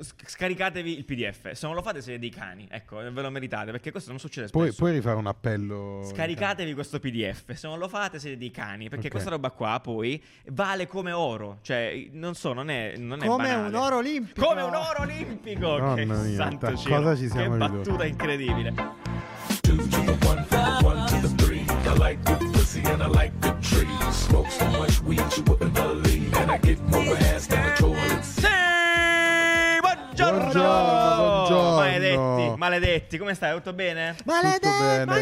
sc- 0.00 0.28
scaricatevi 0.28 0.96
il 0.96 1.04
PDF. 1.04 1.52
Se 1.52 1.66
non 1.66 1.74
lo 1.74 1.82
fate 1.82 2.02
siete 2.02 2.18
dei 2.18 2.30
cani, 2.30 2.66
ecco, 2.70 2.96
ve 2.96 3.22
lo 3.22 3.30
meritate 3.30 3.70
perché 3.70 3.90
questo 3.90 4.10
non 4.10 4.18
succede 4.18 4.48
Puoi, 4.48 4.66
spesso. 4.66 4.78
puoi 4.82 4.92
rifare 4.92 5.16
un 5.16 5.26
appello? 5.26 6.02
Scaricatevi 6.04 6.74
questo 6.74 6.98
PDF, 7.00 7.52
se 7.52 7.66
non 7.68 7.78
lo 7.78 7.88
fate 7.88 8.18
siete 8.18 8.36
dei 8.36 8.50
cani, 8.50 8.88
perché 8.88 9.06
Ok. 9.06 9.12
questa 9.12 9.30
roba 9.30 9.50
qua 9.50 9.80
poi 9.82 10.22
vale 10.46 10.86
come 10.86 11.12
oro, 11.12 11.58
cioè 11.62 12.08
non 12.12 12.34
so, 12.34 12.52
non 12.52 12.70
è, 12.70 12.94
non 12.96 13.22
è 13.22 13.26
Come 13.26 13.44
banale. 13.48 13.68
un 13.68 13.74
oro 13.74 13.96
olimpico. 13.96 14.46
Come 14.46 14.62
un 14.62 14.74
oro 14.74 15.00
olimpico! 15.02 15.78
Nonna 15.78 15.94
che 15.94 16.04
mia, 16.04 16.34
santo 16.34 16.76
cielo, 16.76 16.96
cosa 16.96 17.16
ci 17.16 17.22
Che 17.22 17.28
siamo 17.30 17.54
ridotti? 17.54 17.72
battuta 17.76 18.04
incredibile. 18.06 18.74
Sì! 28.22 28.83
Buongiorno! 30.14 30.52
Buongiorno, 30.52 31.26
buongiorno. 31.26 31.74
Maledetti, 31.74 32.56
maledetti, 32.56 33.18
come 33.18 33.34
stai? 33.34 33.52
Tutto 33.56 33.72
bene? 33.72 34.14
Tutto 34.16 34.30
bene. 34.78 35.04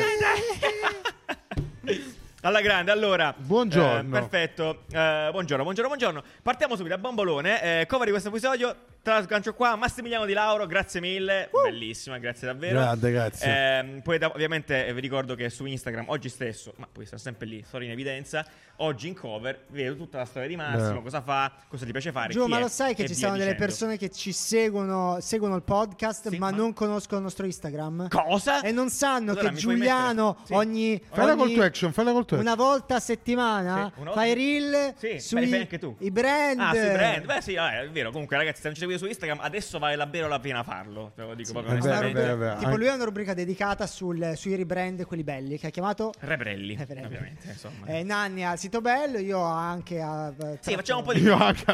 Alla 2.42 2.60
grande, 2.60 2.90
allora. 2.90 3.32
Buongiorno. 3.34 4.18
eh, 4.18 4.20
perfetto. 4.20 4.82
Eh, 4.90 5.28
buongiorno, 5.30 5.62
buongiorno, 5.62 5.88
buongiorno. 5.88 6.22
Partiamo 6.42 6.76
subito 6.76 6.94
a 6.94 6.98
bombolone. 6.98 7.80
Eh, 7.80 7.86
cover 7.86 8.04
di 8.04 8.10
questo 8.10 8.28
episodio. 8.28 8.76
Tra 9.02 9.14
l'altro, 9.14 9.30
sgancio 9.32 9.54
qua. 9.54 9.74
Massimiliano 9.74 10.24
Di 10.26 10.32
Lauro, 10.32 10.64
grazie 10.66 11.00
mille. 11.00 11.50
Bellissima, 11.64 12.18
grazie 12.18 12.46
davvero. 12.46 12.78
Grande, 12.78 13.10
grazie. 13.10 13.78
Ehm, 13.78 14.00
poi, 14.00 14.18
da- 14.18 14.30
ovviamente, 14.32 14.86
eh, 14.86 14.94
vi 14.94 15.00
ricordo 15.00 15.34
che 15.34 15.50
su 15.50 15.64
Instagram, 15.64 16.04
oggi 16.08 16.28
stesso, 16.28 16.72
ma 16.76 16.86
poi 16.90 17.04
sta 17.04 17.18
sempre 17.18 17.46
lì, 17.48 17.64
storia 17.66 17.88
in 17.88 17.92
evidenza. 17.94 18.46
Oggi 18.76 19.06
in 19.08 19.14
cover, 19.14 19.64
vedo 19.68 19.96
tutta 19.96 20.18
la 20.18 20.24
storia 20.24 20.48
di 20.48 20.56
Massimo, 20.56 20.94
Beh. 20.98 21.02
cosa 21.02 21.20
fa, 21.20 21.52
cosa 21.68 21.84
ti 21.84 21.90
piace 21.92 22.10
fare. 22.10 22.32
Giù, 22.32 22.46
ma 22.46 22.58
è, 22.58 22.60
lo 22.60 22.68
sai 22.68 22.94
che 22.94 23.06
ci 23.06 23.14
sono 23.14 23.32
delle 23.32 23.44
dicendo. 23.52 23.64
persone 23.64 23.96
che 23.98 24.10
ci 24.10 24.32
seguono, 24.32 25.18
seguono 25.20 25.54
il 25.56 25.62
podcast, 25.62 26.28
Sì, 26.30 26.38
ma, 26.38 26.50
ma- 26.50 26.56
non 26.56 26.72
conoscono 26.72 27.18
il 27.18 27.24
nostro 27.24 27.44
Instagram? 27.44 28.08
Cosa? 28.08 28.60
E 28.62 28.72
non 28.72 28.88
sanno 28.88 29.32
Allora, 29.32 29.50
che 29.50 29.56
Giuliano 29.56 30.28
mettere- 30.38 30.46
sì. 30.46 30.52
ogni, 30.54 31.02
Fai 31.12 31.26
la 31.26 31.32
ogni- 31.32 31.42
call 31.42 31.54
to 31.54 31.62
action, 31.62 31.92
fai 31.92 32.04
la 32.06 32.12
call 32.12 32.24
to 32.24 32.34
action. 32.36 32.40
una 32.40 32.54
volta 32.56 32.94
a 32.96 33.00
settimana 33.00 33.92
Sì, 33.94 34.00
una 34.00 34.12
fai 34.12 34.26
volta- 34.28 34.34
reel 34.34 34.94
Sì, 34.96 35.18
sui 35.20 35.40
beh, 35.42 35.46
fai 35.48 35.60
anche 35.60 35.78
tu. 35.78 35.96
i 35.98 36.10
brand. 36.10 36.60
Ah, 36.60 36.70
sui 36.70 36.90
brand. 36.90 37.24
Beh, 37.24 37.40
sì, 37.40 37.54
è 37.54 37.88
vero. 37.92 38.10
Comunque, 38.10 38.36
ragazzi, 38.36 38.60
se 38.62 38.66
non 38.66 38.74
ci 38.74 38.80
seguite 38.80 38.91
su 38.98 39.06
Instagram, 39.06 39.38
adesso 39.40 39.78
vale 39.78 39.96
davvero 39.96 40.28
la 40.28 40.38
pena 40.40 40.62
farlo. 40.62 41.12
Ve 41.14 41.24
lo 41.24 41.34
dico 41.34 41.52
proprio 41.52 41.74
è 41.76 41.78
vero, 41.78 42.12
vero, 42.12 42.36
vero. 42.36 42.56
Tipo, 42.58 42.76
lui 42.76 42.88
ha 42.88 42.94
una 42.94 43.04
rubrica 43.04 43.34
dedicata 43.34 43.86
sul- 43.86 44.32
sui 44.36 44.54
rebrand, 44.56 45.04
quelli 45.04 45.22
belli, 45.24 45.58
che 45.58 45.66
ha 45.68 45.70
chiamato 45.70 46.12
Rebrelli, 46.20 46.76
Rebrelli. 46.76 47.06
ovviamente. 47.06 47.48
Insomma. 47.48 47.86
eh, 47.86 48.02
Nanni 48.02 48.44
al 48.44 48.58
sito 48.58 48.80
bello. 48.80 49.18
Io 49.18 49.40
anche 49.40 50.00
a. 50.00 50.32
sì, 50.60 50.74
facciamo 50.74 51.00
un 51.00 51.04
po' 51.06 51.12
di. 51.12 51.20
Io. 51.22 51.34
Anche. 51.36 51.64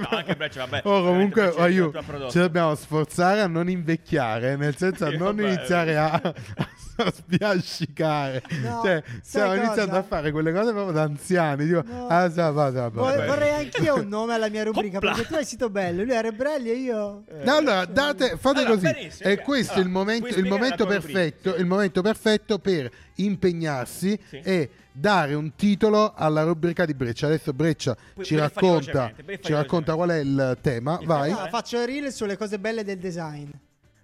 No, 0.00 0.08
anche 0.10 0.36
Breccia, 0.36 0.66
vabbè. 0.66 0.82
Oh, 0.86 1.02
comunque 1.04 1.50
prodotto. 1.50 2.30
ci 2.30 2.38
dobbiamo 2.38 2.74
sforzare 2.74 3.40
a 3.40 3.46
non 3.46 3.68
invecchiare, 3.68 4.56
nel 4.56 4.76
senso 4.76 5.06
a 5.06 5.10
Sì, 5.10 5.16
non 5.16 5.34
vabbè. 5.36 5.48
iniziare 5.52 5.96
a, 5.96 6.20
a 7.04 7.12
spiascicare. 7.12 8.42
No, 8.62 8.80
cioè, 8.84 9.02
stiamo 9.22 9.50
cosa? 9.50 9.62
iniziando 9.62 9.96
a 9.96 10.02
fare 10.02 10.30
quelle 10.32 10.52
cose 10.52 10.72
proprio 10.72 10.92
da 10.92 11.02
anziani. 11.02 11.64
Tipo, 11.66 11.82
No. 11.86 12.06
ah, 12.08 12.30
sa, 12.30 12.50
va, 12.50 12.72
sa, 12.72 12.88
va, 12.88 12.88
Vor- 12.88 13.16
va. 13.16 13.26
vorrei 13.26 13.50
anch'io 13.66 13.94
un 13.96 14.08
nome 14.08 14.34
alla 14.34 14.48
mia 14.48 14.64
rubrica 14.64 14.96
Hoppla. 14.98 15.12
perché 15.12 15.26
tu 15.28 15.34
hai 15.34 15.40
il 15.40 15.46
sito 15.46 15.70
bello, 15.70 16.02
lui 16.02 16.14
ha 16.16 16.20
Rebrelli 16.20 16.70
e 16.70 16.74
io. 16.76 17.24
No, 17.44 17.56
allora, 17.56 17.84
date, 17.84 18.36
fate 18.36 18.60
Allora, 18.64 18.74
così. 18.74 18.86
E 19.20 19.32
ok. 19.34 19.42
questo 19.42 19.72
è 19.72 19.76
Allora, 19.76 19.88
il 19.88 19.92
momento, 19.92 20.38
il 20.38 20.46
momento 20.46 20.86
perfetto, 20.86 21.54
sì. 21.54 21.60
il 21.60 21.66
momento 21.66 22.02
perfetto 22.02 22.58
per 22.58 22.90
impegnarsi 23.16 24.18
Sì. 24.28 24.40
e 24.42 24.70
dare 24.92 25.34
un 25.34 25.54
titolo 25.54 26.12
alla 26.16 26.42
rubrica 26.42 26.84
di 26.84 26.94
Breccia. 26.94 27.26
Adesso 27.26 27.52
Breccia 27.52 27.96
Puoi- 28.14 28.26
ci 28.26 28.36
racconta, 28.36 29.12
ci 29.40 29.52
racconta 29.52 29.94
qual 29.94 30.10
è 30.10 30.18
il 30.18 30.58
tema. 30.60 30.98
Il 31.00 31.06
Vai. 31.06 31.30
tema, 31.30 31.46
eh? 31.46 31.50
faccio 31.50 31.80
il 31.80 31.86
reel 31.86 32.12
sulle 32.12 32.36
cose 32.36 32.58
belle 32.58 32.82
del 32.84 32.98
design. 32.98 33.48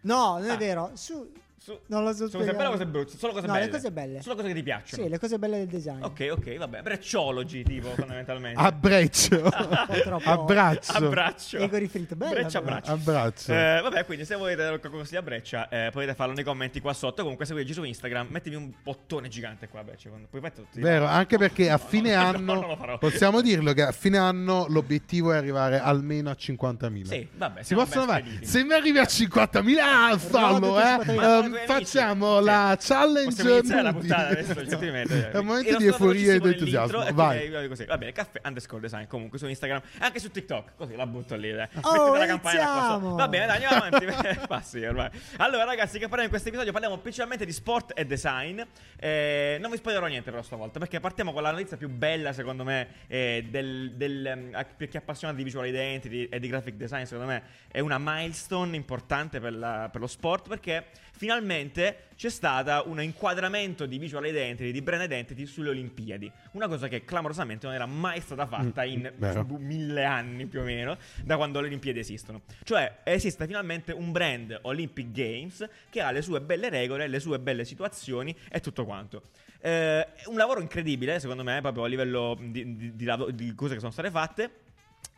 No, 0.02 0.38
non 0.38 0.50
Ah. 0.50 0.54
è 0.54 0.56
vero. 0.56 0.90
Su, 0.94 1.30
Su- 1.64 1.78
non 1.86 2.04
lo 2.04 2.10
so 2.12 2.28
Su 2.28 2.36
cose 2.36 2.50
spiegare. 2.50 2.56
belle 2.58 2.68
o 2.68 2.72
cose 2.72 2.86
brutte? 2.86 3.16
Solo 3.16 3.32
cose 3.32 3.46
No, 3.46 3.52
belle. 3.54 3.64
le 3.64 3.70
cose 3.70 3.90
belle. 3.90 4.20
Solo 4.20 4.34
cose 4.34 4.48
che 4.48 4.54
ti 4.54 4.62
piacciono. 4.62 5.02
Sì, 5.02 5.08
le 5.08 5.18
cose 5.18 5.38
belle 5.38 5.56
del 5.56 5.66
design. 5.66 6.02
Ok, 6.02 6.28
ok, 6.32 6.56
vabbè. 6.58 6.82
Brecciologi, 6.82 7.62
tipo, 7.62 7.88
fondamentalmente. 7.94 8.60
A 8.60 8.70
Breccia. 8.70 9.36
Un 9.36 9.86
po' 9.86 10.00
troppo. 10.04 10.28
Abbraccio. 10.30 10.92
Abbraccio. 10.92 11.56
Ego 11.56 11.76
rifritto. 11.78 12.16
Bella, 12.16 12.32
Breccia, 12.32 12.58
abbraccio. 12.58 12.92
Abbraccio. 12.92 13.52
Eh, 13.54 13.80
vabbè, 13.82 14.04
quindi 14.04 14.26
se 14.26 14.34
volete 14.34 14.78
qualcosa 14.78 15.08
di 15.08 15.16
a 15.16 15.22
Breccia, 15.22 15.68
eh, 15.70 15.88
potete 15.90 16.14
farlo 16.14 16.34
nei 16.34 16.44
commenti 16.44 16.80
qua 16.82 16.92
sotto. 16.92 17.22
Comunque, 17.22 17.46
seguiteci 17.46 17.72
su 17.72 17.82
Instagram. 17.82 18.26
Mettimi 18.28 18.56
un 18.56 18.70
bottone 18.82 19.28
gigante 19.28 19.66
qua, 19.68 19.82
Breccia. 19.82 20.10
Poi 20.28 20.40
metto 20.42 20.60
tutti- 20.62 20.80
Vero, 20.80 21.06
anche 21.06 21.38
perché 21.38 21.70
a 21.70 21.78
No, 21.80 21.88
fine 21.88 22.14
no, 22.14 22.20
no, 22.20 22.28
anno 22.28 22.54
non 22.60 22.66
lo 22.68 22.76
farò. 22.76 22.98
possiamo 22.98 23.40
dirlo 23.40 23.72
che 23.72 23.80
a 23.82 23.92
fine 23.92 24.18
anno 24.18 24.66
l'obiettivo 24.68 25.32
è 25.32 25.36
arrivare 25.36 25.78
almeno 25.80 26.28
a 26.28 26.36
50.000. 26.38 27.06
Sì, 27.06 27.26
vabbè. 27.34 27.62
Si 27.62 27.74
possono 27.74 28.04
fare. 28.04 28.24
Se 28.42 28.62
mi 28.64 28.74
arrivi 28.74 28.98
a 28.98 29.04
50.000, 29.04 29.78
ah, 29.80 30.18
fallo, 30.18 30.78
eh. 30.78 31.52
50.000. 31.54 31.66
Ma 31.66 31.66
con 31.66 31.66
i 31.66 31.66
tuoi 31.66 31.84
facciamo 31.84 32.36
amici. 32.36 32.44
la 32.50 32.76
Sì. 32.78 32.86
challenge. 32.92 33.42
Possiamo 33.44 33.82
la 33.82 33.92
puntata 33.92 34.28
adesso, 34.28 34.64
gentilmente. 34.64 35.30
È 35.30 35.36
un 35.38 35.46
momento 35.46 35.76
di 35.76 35.86
euforia 35.86 36.34
e 36.34 36.40
di 36.40 36.48
entusiasmo. 36.48 37.12
Vai. 37.12 37.68
così. 37.68 37.84
Va 37.84 37.98
bene, 37.98 38.12
caffè 38.12 38.40
underscore 38.44 38.80
design 38.82 39.06
comunque 39.06 39.38
su 39.38 39.46
Instagram, 39.46 39.80
anche 39.98 40.18
su 40.18 40.30
TikTok. 40.30 40.72
Così 40.76 40.96
la 40.96 41.06
butto 41.06 41.34
lì. 41.36 41.52
Dai. 41.52 41.68
Oh, 41.82 42.14
la 42.16 42.40
sotto. 42.42 43.14
Va 43.14 43.28
bene, 43.28 43.46
dai, 43.46 43.62
andiamo 43.64 43.84
avanti. 43.84 44.06
Passi 44.46 44.84
ormai. 44.84 45.08
Allora, 45.36 45.64
ragazzi, 45.64 45.92
che 45.98 46.04
parliamo 46.04 46.24
in 46.24 46.30
questo 46.30 46.48
episodio? 46.48 46.72
Parliamo 46.72 46.98
principalmente 46.98 47.44
di 47.44 47.52
sport 47.52 47.92
e 47.94 48.04
design. 48.04 48.60
Eh, 48.98 49.58
non 49.60 49.70
vi 49.70 49.76
spoilerò 49.76 50.06
niente 50.06 50.30
però 50.30 50.42
stavolta, 50.42 50.78
perché 50.78 51.00
partiamo 51.00 51.32
con 51.32 51.42
la 51.42 51.50
notizia 51.50 51.76
più 51.76 51.88
bella, 51.88 52.32
secondo 52.32 52.64
me, 52.64 52.88
eh, 53.06 53.46
del, 53.50 53.92
del, 53.94 54.26
ehm, 54.26 54.66
per 54.76 54.88
chi 54.88 54.96
è 54.96 55.00
appassionato 55.00 55.38
di 55.38 55.44
visual 55.44 55.66
identity 55.66 56.24
e 56.24 56.38
di 56.40 56.48
graphic 56.48 56.74
design, 56.74 57.04
secondo 57.04 57.26
me 57.30 57.42
è 57.70 57.80
una 57.80 57.98
milestone 57.98 58.76
importante 58.76 59.40
per, 59.40 59.52
la- 59.54 59.88
per 59.90 60.00
lo 60.00 60.06
sport, 60.06 60.48
perché 60.48 60.86
finalmente 61.12 61.43
c'è 61.48 62.28
stata 62.30 62.82
un 62.86 63.00
inquadramento 63.02 63.86
di 63.86 63.98
visual 63.98 64.26
identity, 64.26 64.70
di 64.70 64.80
brand 64.82 65.02
identity 65.02 65.46
sulle 65.46 65.68
Olimpiadi. 65.70 66.30
Una 66.52 66.68
cosa 66.68 66.88
che 66.88 67.04
clamorosamente 67.04 67.66
non 67.66 67.74
era 67.74 67.86
mai 67.86 68.20
stata 68.20 68.46
fatta 68.46 68.82
Mm, 68.84 68.88
in 68.88 69.12
bu- 69.44 69.58
mille 69.58 70.04
anni 70.04 70.46
più 70.46 70.60
o 70.60 70.64
meno, 70.64 70.96
da 71.22 71.36
quando 71.36 71.60
le 71.60 71.66
Olimpiadi 71.66 71.98
esistono. 71.98 72.42
Cioè, 72.62 73.00
esiste 73.04 73.46
finalmente 73.46 73.92
un 73.92 74.10
brand 74.12 74.58
Olympic 74.62 75.10
Games 75.10 75.68
che 75.90 76.00
ha 76.00 76.10
le 76.10 76.22
sue 76.22 76.40
belle 76.40 76.68
regole, 76.70 77.06
le 77.08 77.20
sue 77.20 77.38
belle 77.38 77.64
situazioni 77.64 78.34
e 78.50 78.60
tutto 78.60 78.84
quanto. 78.84 79.22
Eh, 79.60 80.06
un 80.26 80.36
lavoro 80.36 80.60
incredibile, 80.60 81.18
secondo 81.20 81.42
me, 81.42 81.60
proprio 81.60 81.84
a 81.84 81.86
livello 81.88 82.36
di, 82.40 82.76
di- 82.76 82.96
di 82.96 83.04
lav- 83.04 83.30
di 83.30 83.54
cose 83.54 83.74
che 83.74 83.80
sono 83.80 83.92
state 83.92 84.10
fatte. 84.10 84.50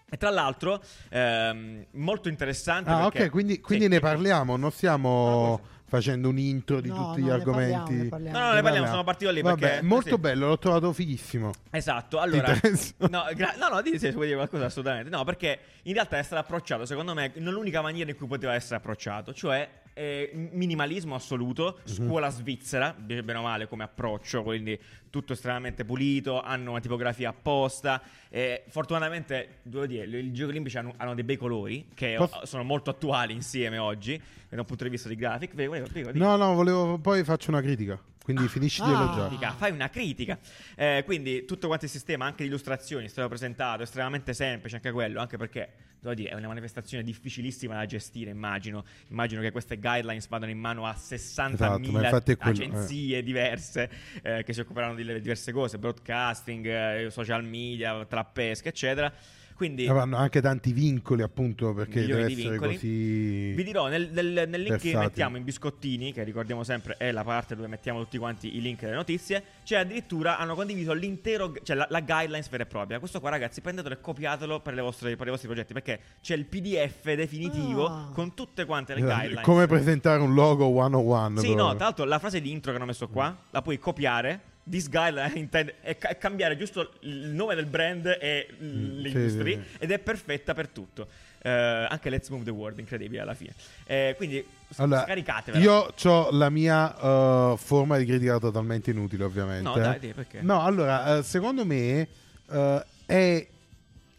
E 0.08 0.16
tra 0.18 0.30
l'altro, 0.30 0.80
ehm, 1.08 1.86
molto 1.94 2.28
interessante. 2.28 2.88
Ah, 2.90 3.08
perché- 3.08 3.24
ok, 3.24 3.30
quindi, 3.30 3.60
quindi 3.60 3.86
Sì, 3.86 3.90
ne 3.90 3.98
parliamo, 3.98 4.56
non 4.56 4.70
stiamo 4.70 5.60
facendo 5.88 6.28
un 6.28 6.38
intro 6.38 6.80
di 6.80 6.88
No, 6.88 6.94
tutti 7.08 7.22
gli 7.22 7.30
argomenti. 7.30 7.72
parliamo, 7.78 8.02
ne 8.02 8.08
parliamo. 8.08 8.38
No, 8.38 8.44
no, 8.48 8.52
ne 8.54 8.62
parliamo, 8.62 8.86
sono 8.86 9.04
partito 9.04 9.30
lì 9.30 9.40
Vabbè, 9.42 9.58
perché- 9.60 9.82
molto 9.82 10.14
sì. 10.14 10.18
bello, 10.20 10.48
l'ho 10.48 10.58
trovato 10.58 10.92
fighissimo. 10.92 11.52
Esatto, 11.70 12.18
allora... 12.18 12.52
No, 13.08 13.24
gra- 13.34 13.54
no, 13.58 13.68
no, 13.68 13.82
di 13.82 13.98
se 13.98 14.10
vuoi 14.12 14.26
dire 14.26 14.36
qualcosa 14.36 14.64
assolutamente. 14.66 15.10
No, 15.10 15.24
perché 15.24 15.58
in 15.82 15.94
realtà 15.94 16.18
è 16.18 16.22
stato 16.22 16.40
approcciato, 16.42 16.84
secondo 16.86 17.14
me, 17.14 17.32
nell'unica 17.36 17.80
maniera 17.82 18.10
in 18.10 18.16
cui 18.16 18.26
poteva 18.26 18.54
essere 18.54 18.76
approcciato, 18.76 19.32
cioè 19.32 19.68
eh, 19.98 20.30
minimalismo 20.52 21.14
assoluto, 21.14 21.78
Mhm. 21.86 21.92
scuola 21.92 22.28
svizzera, 22.28 22.92
bene 22.92 23.34
o 23.38 23.42
male 23.42 23.66
come 23.66 23.82
approccio, 23.84 24.42
quindi 24.42 24.78
tutto 25.08 25.32
estremamente 25.32 25.86
pulito, 25.86 26.42
hanno 26.42 26.72
una 26.72 26.80
tipografia 26.80 27.30
apposta. 27.30 28.02
eh, 28.28 28.64
fortunatamente, 28.68 29.60
devo 29.62 29.86
dire, 29.86 30.04
i 30.04 30.32
Giochi 30.32 30.50
Olimpici 30.50 30.76
hanno, 30.76 30.92
hanno 30.98 31.14
dei 31.14 31.24
bei 31.24 31.36
colori 31.36 31.88
che 31.94 32.16
Posso- 32.18 32.44
sono 32.44 32.64
molto 32.64 32.90
attuali 32.90 33.32
insieme 33.32 33.78
oggi, 33.78 34.20
da 34.50 34.60
un 34.60 34.66
punto 34.66 34.84
di 34.84 34.90
vista 34.90 35.08
di 35.08 35.14
graphic. 35.16 35.54
Prego, 35.54 35.70
prego, 35.72 35.88
prego. 35.88 36.18
No, 36.18 36.36
no, 36.36 36.52
volevo 36.52 36.98
poi 36.98 37.24
faccio 37.24 37.50
una 37.50 37.62
critica. 37.62 37.98
Quindi 38.26 38.48
finisci 38.48 38.82
di 38.82 38.88
Ah. 38.90 38.94
elogiare. 38.94 39.28
critica, 39.28 39.52
fai 39.52 39.70
una 39.70 39.88
critica. 39.88 40.36
Eh, 40.74 41.02
quindi 41.04 41.44
tutto 41.44 41.68
quanto 41.68 41.84
il 41.84 41.90
sistema, 41.92 42.24
anche 42.24 42.42
di 42.42 42.48
illustrazioni, 42.48 43.04
è 43.04 43.08
stato 43.08 43.28
presentato, 43.28 43.84
estremamente 43.84 44.34
semplice 44.34 44.74
anche 44.74 44.90
quello, 44.90 45.20
anche 45.20 45.36
perché, 45.36 45.70
devo 46.00 46.12
dire, 46.12 46.30
è 46.30 46.34
una 46.34 46.48
manifestazione 46.48 47.04
difficilissima 47.04 47.76
da 47.76 47.86
gestire, 47.86 48.30
immagino. 48.32 48.84
Immagino 49.10 49.40
che 49.42 49.52
queste 49.52 49.76
guidelines 49.78 50.26
vadano 50.26 50.50
in 50.50 50.58
mano 50.58 50.86
a 50.86 50.96
60.000 50.98 52.08
Esatto, 52.08 52.36
quello, 52.36 52.60
eh. 52.60 52.66
agenzie 52.66 53.22
diverse 53.22 53.90
eh, 54.22 54.42
che 54.42 54.52
si 54.52 54.58
occuperanno 54.58 54.96
di 54.96 55.04
diverse 55.20 55.52
cose, 55.52 55.78
broadcasting, 55.78 56.66
eh, 56.66 57.10
social 57.10 57.44
media, 57.44 58.04
tra 58.06 58.24
pesca, 58.24 58.68
eccetera. 58.70 59.12
Quindi... 59.56 59.86
Avranno 59.88 60.16
anche 60.18 60.40
tanti 60.42 60.72
vincoli, 60.72 61.22
appunto, 61.22 61.72
perché 61.72 62.00
Milioni 62.00 62.22
deve 62.22 62.26
di 62.34 62.40
essere 62.40 62.50
vincoli. 62.50 62.74
così. 62.74 63.52
Vi 63.54 63.64
dirò 63.64 63.88
nel, 63.88 64.10
nel- 64.12 64.26
nel 64.48 64.60
link 64.60 64.76
che 64.76 64.90
Versatile. 64.90 64.98
mettiamo 65.00 65.36
in 65.38 65.44
biscottini, 65.44 66.12
che 66.12 66.22
ricordiamo 66.24 66.62
sempre 66.62 66.96
è 66.98 67.10
la 67.10 67.24
parte 67.24 67.56
dove 67.56 67.66
mettiamo 67.66 68.00
tutti 68.02 68.18
quanti 68.18 68.54
i 68.56 68.60
link 68.60 68.80
delle 68.80 68.94
notizie. 68.94 69.42
C'è 69.64 69.78
addirittura 69.78 70.38
hanno 70.38 70.54
condiviso 70.54 70.92
l'intero, 70.92 71.54
cioè 71.62 71.74
la, 71.74 71.86
la 71.88 72.00
guidelines 72.00 72.48
vera 72.50 72.64
e 72.64 72.66
propria. 72.66 72.98
Questo 72.98 73.18
qua, 73.20 73.30
ragazzi, 73.30 73.60
prendetelo 73.62 73.94
e 73.94 74.00
copiatelo 74.00 74.60
per, 74.60 74.74
le 74.74 74.82
vostre- 74.82 75.16
per 75.16 75.26
i 75.26 75.30
vostri 75.30 75.48
progetti. 75.48 75.72
Perché 75.72 76.00
c'è 76.20 76.34
il 76.34 76.44
PDF 76.44 77.14
definitivo 77.14 77.86
Ah. 77.86 78.10
con 78.12 78.34
tutte 78.34 78.64
quante 78.66 78.92
le 78.94 79.00
Esatto, 79.00 79.14
guidelines. 79.14 79.44
Come 79.44 79.66
presentare 79.66 80.20
un 80.20 80.34
logo 80.34 80.66
101. 80.72 81.40
Sì, 81.40 81.46
proprio. 81.46 81.64
no, 81.64 81.74
tra 81.76 81.84
l'altro 81.84 82.04
la 82.04 82.18
frase 82.18 82.40
di 82.40 82.50
intro 82.50 82.70
che 82.72 82.76
hanno 82.76 82.86
messo 82.86 83.08
qua 83.08 83.34
la 83.50 83.62
puoi 83.62 83.78
copiare. 83.78 84.40
This 84.68 84.88
guideline 84.88 85.38
intende 85.38 85.74
ca- 85.98 86.08
e 86.08 86.18
cambiare 86.18 86.56
giusto 86.56 86.94
il 87.00 87.28
nome 87.28 87.54
del 87.54 87.66
brand 87.66 88.06
e 88.20 88.48
Mm, 88.60 88.98
le 88.98 89.10
sì, 89.10 89.30
sì, 89.30 89.40
sì. 89.42 89.60
ed 89.78 89.90
è 89.92 89.98
perfetta 89.98 90.54
per 90.54 90.68
tutto. 90.68 91.06
Eh, 91.42 91.50
anche 91.50 92.10
Let's 92.10 92.28
Move 92.30 92.42
the 92.42 92.50
World, 92.50 92.78
incredibile 92.80 93.20
alla 93.20 93.34
fine. 93.34 93.52
Eh, 93.84 94.14
quindi 94.16 94.44
Allora, 94.76 95.04
scaricatevela. 95.04 95.62
io 95.62 95.94
ho 96.02 96.30
la 96.32 96.50
mia 96.50 96.96
eh, 96.98 97.54
forma 97.58 97.96
di 97.98 98.04
critica 98.04 98.38
totalmente 98.38 98.90
inutile, 98.90 99.22
ovviamente. 99.22 99.62
No, 99.62 99.74
dai, 99.76 100.00
dai, 100.00 100.12
perché? 100.12 100.40
No, 100.42 100.62
allora, 100.62 101.18
eh, 101.18 101.22
secondo 101.22 101.64
me 101.64 102.08
eh, 102.50 102.84
è... 103.06 103.46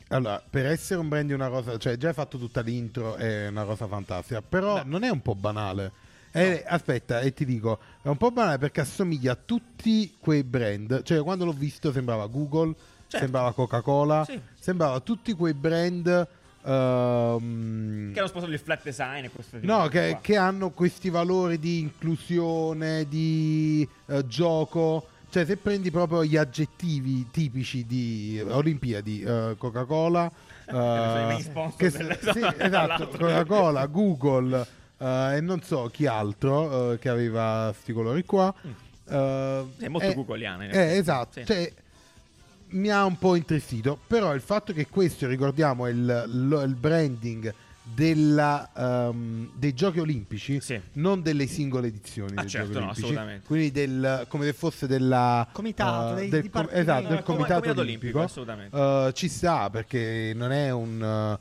Allora, 0.09 0.41
per 0.49 0.65
essere 0.67 1.01
un 1.01 1.09
brand 1.09 1.27
di 1.27 1.33
una 1.33 1.49
cosa, 1.49 1.77
cioè 1.77 1.97
già 1.97 2.07
hai 2.07 2.13
fatto 2.13 2.37
tutta 2.37 2.61
l'intro, 2.61 3.15
è 3.15 3.47
una 3.49 3.65
cosa 3.65 3.87
fantastica, 3.87 4.41
però 4.41 4.75
Beh. 4.75 4.83
non 4.85 5.03
è 5.03 5.09
un 5.09 5.21
po' 5.21 5.35
banale. 5.35 5.91
È- 6.31 6.63
Aspetta, 6.67 7.19
e 7.21 7.33
ti 7.33 7.45
dico, 7.45 7.79
è 8.01 8.07
un 8.07 8.17
po' 8.17 8.31
banale 8.31 8.57
perché 8.57 8.81
assomiglia 8.81 9.31
a 9.33 9.37
tutti 9.43 10.15
quei 10.19 10.43
brand, 10.43 11.01
cioè 11.03 11.21
quando 11.23 11.45
l'ho 11.45 11.53
visto 11.53 11.91
sembrava 11.91 12.25
Google, 12.27 12.73
Certo. 13.07 13.17
sembrava 13.25 13.53
Coca-Cola, 13.53 14.25
Sì. 14.25 14.39
sembrava 14.59 14.99
tutti 14.99 15.33
quei 15.33 15.53
brand... 15.53 16.27
ehm, 16.65 18.11
Che 18.13 18.19
hanno 18.19 18.27
sposato 18.27 18.51
il 18.51 18.59
flat 18.59 18.83
design 18.83 19.23
e 19.25 19.29
questo 19.29 19.59
tipo 19.59 19.71
No, 19.71 19.87
che, 19.87 20.17
che 20.21 20.35
hanno 20.37 20.71
questi 20.71 21.09
valori 21.09 21.57
di 21.59 21.79
inclusione, 21.79 23.07
di 23.07 23.87
eh, 24.07 24.25
gioco. 24.27 25.07
Cioè, 25.29 25.45
se 25.45 25.57
prendi 25.57 25.91
proprio 25.91 26.23
gli 26.23 26.37
aggettivi 26.37 27.27
tipici 27.31 27.85
di 27.85 28.41
Olimpiadi, 28.47 29.21
eh, 29.21 29.55
Coca-Cola, 29.57 30.31
eh, 30.67 31.51
che- 31.77 31.89
del- 31.91 32.17
sì, 32.21 32.39
esatto. 32.57 33.07
Coca-Cola, 33.09 33.85
Google 33.87 34.65
eh, 34.97 35.35
e 35.37 35.41
non 35.41 35.61
so 35.61 35.89
chi 35.91 36.05
altro 36.05 36.93
eh, 36.93 36.99
che 36.99 37.09
aveva 37.09 37.73
sti 37.79 37.93
colori 37.93 38.23
qua. 38.25 38.53
Eh, 39.09 39.65
È 39.77 39.87
molto 39.87 40.07
in 40.07 40.13
Eh, 40.73 40.97
esatto, 40.97 41.39
Sì. 41.39 41.45
cioè, 41.45 41.73
mi 42.69 42.89
ha 42.89 43.05
un 43.05 43.17
po' 43.17 43.35
intristito, 43.35 43.97
però 44.07 44.33
il 44.35 44.41
fatto 44.41 44.73
che 44.73 44.87
questo, 44.87 45.27
ricordiamo, 45.27 45.85
è 45.85 45.91
il, 45.91 46.23
lo- 46.47 46.61
il 46.61 46.75
branding 46.75 47.53
della, 47.81 48.69
ehm, 48.75 49.51
dei 49.53 49.73
giochi 49.73 50.01
olimpici, 50.01 50.59
Sì. 50.59 50.77
non 50.93 51.21
delle 51.21 51.47
singole 51.47 51.87
edizioni 51.87 52.33
Ah, 52.35 52.41
dei 52.41 52.49
certo, 52.49 52.67
giochi 52.67 52.79
no, 52.79 52.83
olimpici, 52.83 53.05
assolutamente. 53.05 53.45
quindi 53.47 53.71
del, 53.71 54.25
come 54.27 54.43
se 54.45 54.51
fosse 54.51 54.87
della 54.87 55.47
Comitato, 55.53 56.15
dei 56.15 56.27
del, 56.27 56.41
dipartimenti. 56.41 56.81
esatto, 56.81 57.07
del 57.07 57.23
comitato, 57.23 57.53
comitato 57.53 57.79
olimpico, 57.79 58.17
olimpico, 58.19 58.21
assolutamente. 58.23 59.13
Ci 59.13 59.29
sta 59.29 59.69
perché 59.69 60.33
non 60.35 60.51
è 60.51 60.69
un 60.69 61.37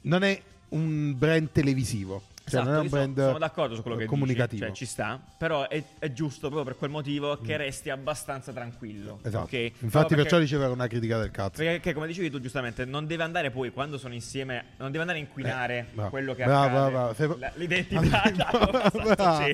non 0.00 0.22
è 0.24 0.42
un 0.70 1.14
brand 1.16 1.48
televisivo 1.52 2.22
cioè 2.48 2.60
Esatto, 2.60 2.64
non 2.68 2.74
è 2.74 2.78
un 2.78 2.84
io 2.84 2.88
sono- 2.90 3.02
brand 3.12 3.26
sono 3.26 3.38
d'accordo 3.38 3.74
su 3.74 3.82
quello 3.82 3.96
che 3.96 4.04
comunicativo 4.06 4.64
dici, 4.64 4.66
cioè 4.66 4.72
ci 4.72 4.86
sta, 4.86 5.20
però 5.36 5.68
è, 5.68 5.82
è 5.98 6.12
giusto 6.12 6.48
proprio 6.48 6.64
per 6.64 6.76
quel 6.76 6.90
motivo 6.90 7.38
che 7.38 7.56
resti 7.56 7.90
abbastanza 7.90 8.52
tranquillo. 8.52 9.18
esatto 9.22 9.44
ok? 9.44 9.52
infatti 9.52 9.76
Proprio 9.88 10.06
perciò 10.08 10.22
perché- 10.22 10.38
ricevere 10.38 10.72
una 10.72 10.86
critica 10.86 11.18
del 11.18 11.30
cazzo 11.32 11.62
Perché 11.62 11.92
come 11.92 12.06
dicevi 12.06 12.30
tu 12.30 12.40
giustamente, 12.40 12.84
non 12.84 13.06
deve 13.06 13.22
andare 13.24 13.50
poi 13.50 13.70
quando 13.72 13.98
sono 13.98 14.14
insieme, 14.14 14.66
non 14.78 14.88
deve 14.90 15.00
andare 15.00 15.18
a 15.18 15.22
inquinare 15.22 15.86
Eh, 15.96 16.08
quello 16.08 16.34
che 16.34 16.44
Bravo, 16.44 16.64
accade, 16.76 16.90
bravo, 16.92 17.14
bravo. 17.14 17.36
la- 17.38 17.52
l'identità, 17.56 18.00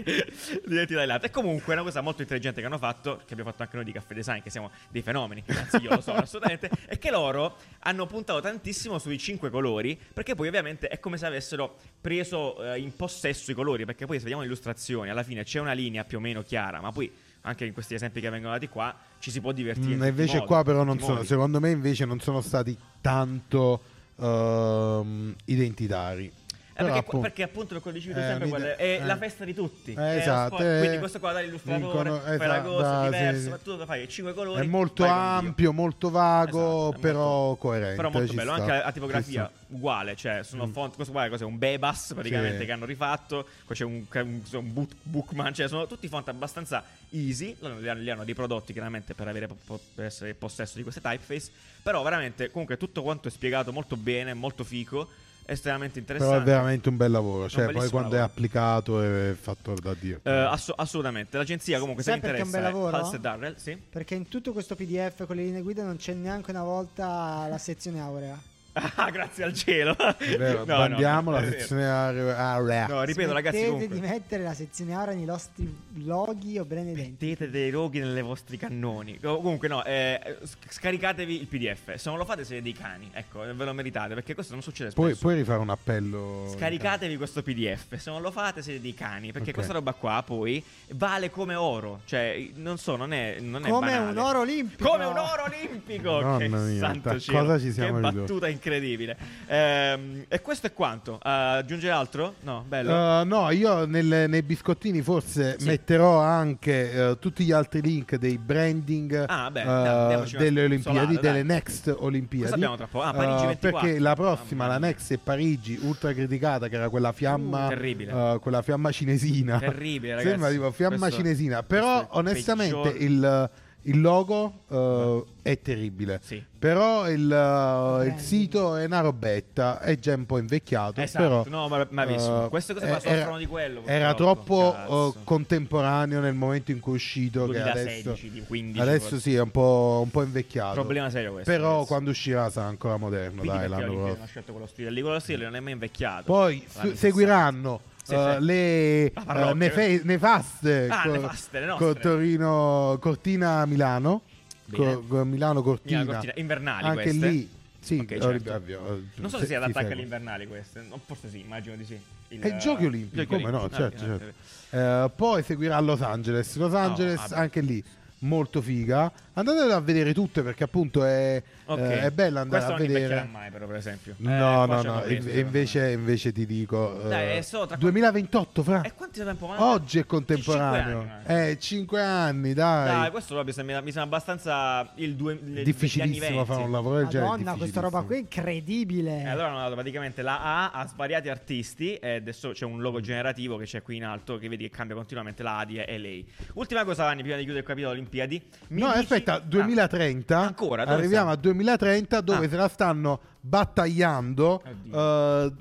l'identità 0.64 1.00
dell'altro. 1.00 1.26
E 1.28 1.30
comunque 1.30 1.72
è 1.72 1.76
una 1.76 1.84
cosa 1.84 2.00
molto 2.00 2.22
intelligente 2.22 2.60
che 2.60 2.66
hanno 2.66 2.78
fatto, 2.78 3.16
che 3.24 3.32
abbiamo 3.32 3.50
fatto 3.50 3.62
anche 3.62 3.76
noi 3.76 3.84
di 3.84 3.92
Caffè 3.92 4.14
Design, 4.14 4.40
che 4.40 4.50
siamo 4.50 4.70
dei 4.90 5.02
fenomeni, 5.02 5.42
anzi 5.46 5.76
io 5.78 5.90
lo 5.94 6.00
so 6.00 6.12
assolutamente, 6.14 6.70
è 6.86 6.98
che 6.98 7.10
loro 7.10 7.56
hanno 7.80 8.06
puntato 8.06 8.40
tantissimo 8.40 8.98
sui 8.98 9.18
cinque 9.18 9.50
colori, 9.50 9.98
perché 10.12 10.34
poi 10.34 10.48
ovviamente 10.48 10.88
è 10.88 10.98
come 10.98 11.16
se 11.16 11.26
avessero 11.26 11.76
preso 12.00 12.62
eh, 12.62 12.80
in 12.82 12.94
possesso 12.94 13.50
i 13.50 13.54
colori, 13.54 13.84
perché 13.84 14.06
poi 14.06 14.16
se 14.16 14.22
vediamo 14.22 14.42
le 14.42 14.48
illustrazioni, 14.48 15.10
alla 15.10 15.22
fine 15.22 15.44
c'è 15.44 15.60
una 15.60 15.72
linea 15.72 16.04
più 16.04 16.18
o 16.18 16.20
meno 16.20 16.42
chiara, 16.42 16.80
ma 16.80 16.92
poi 16.92 17.10
anche 17.42 17.64
in 17.64 17.72
questi 17.72 17.94
esempi 17.94 18.20
che 18.20 18.30
vengono 18.30 18.52
dati 18.52 18.68
qua 18.68 18.94
ci 19.18 19.30
si 19.30 19.40
può 19.40 19.52
divertire. 19.52 19.96
Mm, 19.96 20.04
invece 20.04 20.36
modi, 20.36 20.46
qua 20.46 20.62
però 20.62 20.84
non 20.84 20.98
sono, 20.98 21.14
modi. 21.14 21.26
secondo 21.26 21.60
me 21.60 21.70
invece 21.70 22.04
non 22.04 22.20
sono 22.20 22.40
stati 22.40 22.76
tanto 23.00 23.80
ehm, 24.16 25.34
identitari. 25.46 26.32
Eh, 26.74 26.82
perché, 26.84 26.98
appunto, 26.98 27.18
perché 27.20 27.42
appunto 27.42 27.80
quello 27.80 27.98
dicevi 27.98 28.18
Eh, 28.18 28.22
sempre 28.22 28.60
de- 28.60 28.76
è 28.76 29.00
eh. 29.02 29.04
la 29.04 29.16
festa 29.16 29.44
di 29.44 29.52
tutti. 29.54 29.92
Eh, 29.92 30.16
esatto, 30.18 30.54
sport, 30.56 30.62
eh, 30.70 30.78
quindi 30.78 30.98
questo 30.98 31.18
qua 31.18 31.32
dà 31.32 31.40
l'illustratore, 31.40 31.82
vincono- 32.10 32.18
fai 32.20 32.38
la 32.38 32.44
esatto, 32.56 32.68
cosa, 32.70 32.82
da- 32.90 33.04
diverso, 33.04 33.40
sì, 33.42 33.48
ma 33.50 33.58
tu 33.58 33.76
lo 33.76 33.84
fai 33.86 34.08
cinque 34.08 34.32
colori. 34.34 34.64
è 34.64 34.68
molto 34.68 35.04
ampio, 35.04 35.72
molto 35.72 36.10
vago, 36.10 36.88
Esatto, 36.88 36.98
però 37.00 37.44
molto- 37.46 37.56
coerente. 37.60 37.96
Però 37.96 38.10
molto 38.10 38.32
bello, 38.32 38.52
sta, 38.54 38.62
anche 38.62 38.84
la 38.84 38.92
tipografia 38.92 39.50
uguale, 39.68 40.16
cioè 40.16 40.42
sono 40.42 40.66
font, 40.68 40.94
questo 40.94 41.12
qua 41.12 41.26
è 41.26 41.28
cos'è? 41.28 41.44
un 41.44 41.58
Bebas 41.58 42.12
praticamente 42.14 42.58
Sì. 42.60 42.64
che 42.64 42.72
hanno 42.72 42.84
rifatto, 42.86 43.46
poi 43.66 43.76
c'è 43.76 43.84
un, 43.84 44.04
un, 44.10 44.40
un 44.52 44.72
boot- 44.72 44.94
Bookman, 45.02 45.52
cioè 45.54 45.68
sono 45.68 45.86
tutti 45.86 46.08
font 46.08 46.26
abbastanza 46.28 46.82
easy, 47.10 47.54
li 47.80 47.88
hanno, 48.10 48.24
dei 48.24 48.34
prodotti 48.34 48.72
chiaramente 48.72 49.14
per, 49.14 49.28
avere, 49.28 49.46
per 49.94 50.04
essere 50.06 50.30
in 50.30 50.38
possesso 50.38 50.76
di 50.78 50.82
queste 50.82 51.00
typeface, 51.00 51.50
però 51.82 52.02
veramente 52.02 52.50
comunque 52.50 52.76
tutto 52.78 53.02
quanto 53.02 53.28
è 53.28 53.30
spiegato 53.30 53.72
molto 53.72 53.96
bene, 53.96 54.32
molto 54.34 54.64
fico, 54.64 55.08
estremamente 55.46 55.98
interessante. 55.98 56.38
Però 56.38 56.50
è 56.50 56.52
veramente 56.54 56.88
un 56.88 56.96
bel 56.96 57.10
lavoro. 57.10 57.48
Cioè, 57.48 57.72
poi 57.72 57.88
quando 57.88 58.10
è 58.10 58.18
lavoro. 58.18 58.24
applicato 58.24 59.02
è 59.02 59.34
fatto 59.34 59.74
da 59.74 59.94
Dio. 59.98 60.20
Eh, 60.22 60.30
ass- 60.30 60.72
assolutamente, 60.74 61.36
l'agenzia 61.36 61.78
comunque 61.78 62.02
se 62.02 62.10
Sai 62.10 62.20
vi 62.20 62.26
perché 62.26 62.38
è 62.38 62.42
un 62.42 62.48
interessa 62.48 62.70
bel 62.70 62.80
lavoro? 62.80 62.96
Halstead 62.96 63.20
Darrell, 63.20 63.54
sì. 63.56 63.76
Perché 63.76 64.14
in 64.14 64.28
tutto 64.28 64.52
questo 64.52 64.74
PDF 64.74 65.26
con 65.26 65.36
le 65.36 65.42
linee 65.42 65.62
guida 65.62 65.84
non 65.84 65.96
c'è 65.96 66.14
neanche 66.14 66.50
una 66.50 66.62
volta 66.62 67.46
la 67.48 67.58
sezione 67.58 68.00
aurea. 68.00 68.50
Ah, 68.74 69.10
grazie 69.10 69.44
al 69.44 69.52
cielo. 69.52 69.94
Vero, 70.18 70.64
No, 70.64 70.86
no, 70.86 71.30
la 71.30 71.42
sezione 71.44 71.84
area. 71.86 72.36
area. 72.38 72.86
No, 72.86 73.02
ripeto 73.02 73.32
ragazzi, 73.32 73.56
Smettete 73.58 73.72
comunque. 73.86 74.00
di 74.00 74.06
mettere 74.06 74.42
la 74.42 74.54
sezione 74.54 74.94
aurea 74.94 75.14
nei 75.14 75.26
vostri 75.26 75.76
loghi 76.04 76.58
o 76.58 76.64
benedenti. 76.64 77.26
Mettete 77.26 77.50
dei 77.50 77.70
roghi 77.70 77.98
nelle 77.98 78.22
vostri 78.22 78.56
cannoni. 78.56 79.18
Co- 79.20 79.36
Comunque, 79.36 79.68
no, 79.68 79.84
eh, 79.84 80.38
scaricatevi 80.68 81.40
il 81.40 81.46
PDF. 81.46 81.94
Se 81.96 82.08
non 82.08 82.18
lo 82.18 82.24
fate, 82.24 82.44
siete 82.44 82.62
dei 82.62 82.72
cani. 82.72 83.10
Ecco, 83.12 83.40
ve 83.40 83.64
lo 83.64 83.72
meritate 83.74 84.14
perché 84.14 84.34
questo 84.34 84.54
non 84.54 84.62
succede 84.62 84.90
spesso. 84.90 85.06
Puoi, 85.06 85.18
puoi 85.18 85.34
rifare 85.34 85.58
un 85.60 85.68
appello? 85.70 86.46
Scaricatevi 86.56 87.16
questo 87.16 87.42
PDF. 87.42 87.94
Se 87.96 88.10
non 88.10 88.22
lo 88.22 88.30
fate, 88.30 88.62
siete 88.62 88.80
dei 88.80 88.94
cani. 88.94 89.32
Perché 89.32 89.48
Ok. 89.48 89.54
questa 89.54 89.72
roba 89.74 89.92
qua 89.92 90.22
poi 90.24 90.62
vale 90.92 91.30
come 91.30 91.54
oro. 91.54 92.00
Cioè, 92.06 92.48
non 92.54 92.78
so, 92.78 92.96
non 92.96 93.12
è. 93.12 93.36
Non 93.40 93.64
è 93.66 93.68
Come 93.68 93.90
banale. 93.90 94.10
un 94.12 94.18
oro 94.18 94.38
olimpico. 94.40 94.88
Come 94.88 95.04
un 95.04 95.18
oro 95.18 95.44
olimpico! 95.44 96.20
Mamma 96.20 96.38
che 96.38 96.48
mia, 96.48 96.78
santo 96.78 97.20
cielo. 97.20 97.38
cosa 97.40 97.58
ci 97.58 97.72
siamo 97.72 97.94
Che 97.96 98.00
battuta 98.00 98.48
incredibile. 98.62 99.16
Ehm, 99.46 100.24
e 100.28 100.40
questo 100.40 100.68
è 100.68 100.72
quanto. 100.72 101.14
Uh, 101.14 101.18
aggiunge 101.22 101.90
altro? 101.90 102.34
No, 102.42 102.64
bello. 102.66 102.92
Uh, 103.20 103.24
no, 103.24 103.50
io 103.50 103.84
nel- 103.84 104.26
nei 104.28 104.42
biscottini 104.42 105.02
forse 105.02 105.56
Sì. 105.58 105.66
metterò 105.66 106.20
anche 106.20 106.92
uh, 107.10 107.18
tutti 107.18 107.44
gli 107.44 107.52
altri 107.52 107.80
link 107.82 108.16
dei 108.16 108.38
branding 108.38 109.24
Ah, 109.26 109.50
beh, 109.50 109.62
dai, 109.64 110.14
una 110.16 110.24
delle 110.38 110.64
Olimpiadi, 110.64 110.82
solare, 110.98 111.12
dai. 111.14 111.20
delle 111.22 111.42
next 111.42 111.94
Olimpiadi. 111.98 112.64
Ah, 112.64 112.76
Parigi 113.12 113.46
24. 113.46 113.58
perché 113.80 113.98
la 113.98 114.14
prossima, 114.14 114.66
la 114.66 114.78
next 114.78 115.12
è 115.12 115.18
Parigi, 115.18 115.78
ultra 115.82 116.12
criticata, 116.12 116.68
che 116.68 116.76
era 116.76 116.88
quella 116.88 117.12
fiamma, 117.12 117.66
Uh, 117.66 117.68
terribile. 117.68 118.12
uh, 118.12 118.38
quella 118.40 118.62
fiamma 118.62 118.90
cinesina. 118.92 119.58
Terribile, 119.58 120.14
ragazzi. 120.14 120.28
Sembra 120.30 120.50
tipo 120.50 120.70
fiamma 120.70 120.96
Questo- 120.98 121.16
cinesina. 121.16 121.62
Però 121.62 122.06
onestamente 122.12 122.90
peggior- 122.90 123.00
il, 123.02 123.50
il 123.82 124.00
logo 124.00 124.62
uh, 124.68 125.26
è 125.42 125.60
terribile. 125.60 126.20
Sì. 126.22 126.42
Però 126.58 127.10
il, 127.10 127.24
uh, 127.28 128.04
il 128.06 128.18
sito 128.18 128.76
è 128.76 128.84
una 128.84 129.00
robetta, 129.00 129.80
è 129.80 129.98
già 129.98 130.14
un 130.14 130.26
po' 130.26 130.38
invecchiato. 130.38 131.00
Esatto, 131.00 131.42
però, 131.42 131.44
no, 131.48 131.68
ma, 131.68 131.84
ma 131.90 132.04
visto. 132.04 132.30
uh, 132.30 132.48
Queste 132.48 132.74
cose 132.74 132.86
qua 132.86 133.00
era- 133.00 133.16
soffrono 133.16 133.38
di 133.38 133.46
quello. 133.46 133.82
Era 133.84 134.14
troppo 134.14 134.74
uh, 134.86 135.24
contemporaneo 135.24 136.20
nel 136.20 136.34
momento 136.34 136.70
in 136.70 136.78
cui 136.78 136.92
è 136.92 136.94
uscito. 136.96 137.46
Che 137.46 137.52
2016, 137.60 138.08
adesso, 138.08 138.26
di 138.28 138.44
15. 138.46 138.80
adesso 138.80 139.18
sì, 139.18 139.34
è 139.34 139.40
un 139.40 139.50
po', 139.50 140.00
un 140.04 140.10
po' 140.10 140.22
invecchiato. 140.22 140.74
Problema 140.74 141.10
serio 141.10 141.32
questo. 141.32 141.50
Però 141.50 141.70
ragazzi. 141.70 141.86
quando 141.88 142.10
uscirà 142.10 142.50
sarà 142.50 142.68
ancora 142.68 142.96
moderno. 142.96 143.40
Quindi 143.40 143.66
Dai, 143.68 144.16
ha 144.20 144.26
scelto 144.26 144.52
quello 144.52 144.68
stile 144.68 144.90
lì? 144.90 145.00
Quello 145.00 145.18
stile 145.18 145.44
non 145.44 145.56
è 145.56 145.60
mai 145.60 145.72
invecchiato. 145.72 146.24
Poi 146.24 146.58
L'anni 146.58 146.68
su- 146.68 146.78
60. 146.78 146.96
seguiranno 146.96 147.80
Sì, 148.12 148.18
uh, 148.18 148.38
sì. 148.38 148.44
le 148.44 149.12
La 149.26 149.46
uh, 149.50 149.54
nefe- 149.56 150.00
nefaste, 150.04 150.88
Ah, 150.90 151.02
co- 151.04 151.10
nefaste, 151.12 151.60
le 151.60 151.66
nostre. 151.66 151.86
co- 151.92 151.98
Torino, 152.00 152.98
Cortina 153.00 153.64
Milano. 153.66 154.22
Co- 154.70 155.24
Milano 155.24 155.62
Cortina. 155.62 156.00
Milano 156.00 156.12
Cortina, 156.12 156.32
invernali 156.36 156.84
Anche 156.86 157.02
queste? 157.02 157.26
lì. 157.28 157.50
Sì, 157.80 157.98
Ok, 157.98 158.16
ho- 158.16 158.20
certo. 158.20 158.52
ovvio, 158.54 158.78
eh, 158.94 159.02
Non 159.16 159.28
so 159.30 159.36
se 159.36 159.42
se- 159.42 159.46
sia 159.48 159.56
adatta 159.62 159.80
anche 159.80 159.92
agli 159.92 160.00
invernali 160.00 160.46
queste. 160.46 160.82
No, 160.88 161.00
forse 161.04 161.28
sì, 161.28 161.40
immagino 161.40 161.74
di 161.76 161.84
sì. 161.84 161.98
Il- 162.28 162.44
E 162.44 162.48
i 162.48 162.58
giochi 162.58 162.86
olimpici, 162.86 163.26
come 163.26 163.50
no? 163.50 163.68
Certo, 163.68 164.04
Ah, 164.04 164.06
certo. 164.06 164.32
Eh, 164.70 165.10
poi 165.14 165.42
seguirà 165.42 165.78
Los 165.80 166.00
Angeles. 166.00 166.54
Los 166.56 166.72
Angeles, 166.74 167.16
vabbè. 167.28 167.40
anche 167.40 167.60
lì, 167.60 167.82
molto 168.20 168.62
figa. 168.62 169.10
Andate 169.34 169.60
a 169.72 169.80
vedere 169.80 170.12
tutte 170.12 170.42
perché 170.42 170.64
appunto 170.64 171.04
è, 171.04 171.42
Ok. 171.64 171.78
eh, 171.80 172.00
è 172.02 172.10
bella 172.10 172.40
andare 172.40 172.64
Questo 172.64 172.74
a 172.82 172.84
non 172.84 172.86
vedere. 172.86 173.28
mai, 173.32 173.50
però, 173.50 173.66
per 173.66 173.76
esempio. 173.76 174.14
No, 174.18 174.30
Eh, 174.30 174.36
no, 174.38 174.66
no. 174.66 175.00
questo, 175.00 175.28
e- 175.28 175.36
e 175.36 175.40
invece, 175.40 175.90
invece 175.92 176.32
ti 176.32 176.44
dico. 176.44 177.00
me. 177.02 177.08
Dai, 177.08 177.38
eh, 177.38 177.42
tra 177.42 177.76
2028, 177.76 178.62
fra. 178.62 178.82
E 178.82 178.92
quanto 178.94 179.24
tempo 179.24 179.46
manca? 179.46 179.64
Oggi 179.64 179.98
è 179.98 180.02
Cinque 180.02 180.16
contemporaneo. 180.18 180.98
anni, 181.00 181.08
manca. 181.08 181.46
Eh, 181.48 181.58
5 181.58 182.02
anni, 182.02 182.52
dai. 182.52 182.86
Dai, 182.88 183.10
questo 183.10 183.32
proprio 183.32 183.54
sembra- 183.54 183.80
mi 183.80 183.90
sembra 183.90 184.02
abbastanza 184.02 184.92
il 184.96 185.14
due, 185.16 185.38
le- 185.42 185.62
difficilissimo 185.62 186.26
anni 186.26 186.34
20. 186.34 186.50
fare 186.50 186.62
un 186.64 186.70
lavoro 186.72 186.96
del 186.98 187.06
genere. 187.06 187.30
Madonna, 187.30 187.54
questa 187.54 187.80
roba 187.80 188.02
qui 188.02 188.14
è 188.16 188.18
incredibile. 188.18 189.22
E 189.22 189.28
allora 189.28 189.48
hanno 189.48 189.58
dato 189.60 189.74
praticamente 189.74 190.20
la 190.20 190.40
A 190.42 190.70
a 190.72 190.86
svariati 190.86 191.30
artisti 191.30 191.94
e 191.94 192.16
adesso 192.16 192.50
c'è 192.50 192.66
un 192.66 192.80
logo 192.82 193.00
generativo 193.00 193.56
che 193.56 193.64
c'è 193.64 193.80
qui 193.80 193.96
in 193.96 194.04
alto 194.04 194.36
che 194.36 194.48
vedi 194.50 194.68
che 194.68 194.76
cambia 194.76 194.94
continuamente 194.94 195.42
la 195.42 195.58
A 195.60 195.64
di 195.64 195.76
è 195.78 195.96
lei. 195.96 196.26
Ultima 196.54 196.84
cosa 196.84 197.04
Vanni 197.04 197.22
prima 197.22 197.36
di 197.36 197.42
chiudere 197.44 197.60
il 197.62 197.66
capitolo 197.66 197.92
Olimpiadi. 197.92 198.42
Mi 198.68 198.80
No, 198.82 198.88
dici- 198.88 198.98
aspetta, 198.98 199.20
Ah, 199.26 199.38
2030. 199.38 200.38
Ancora? 200.38 200.84
Dove 200.84 200.96
Arriviamo 200.96 201.30
sta? 201.30 201.38
a 201.38 201.40
2030 201.40 202.20
dove 202.20 202.46
Ah. 202.46 202.48
se 202.48 202.56
la 202.56 202.68
stanno 202.68 203.20
battagliando 203.40 204.62
eh, 204.92 205.52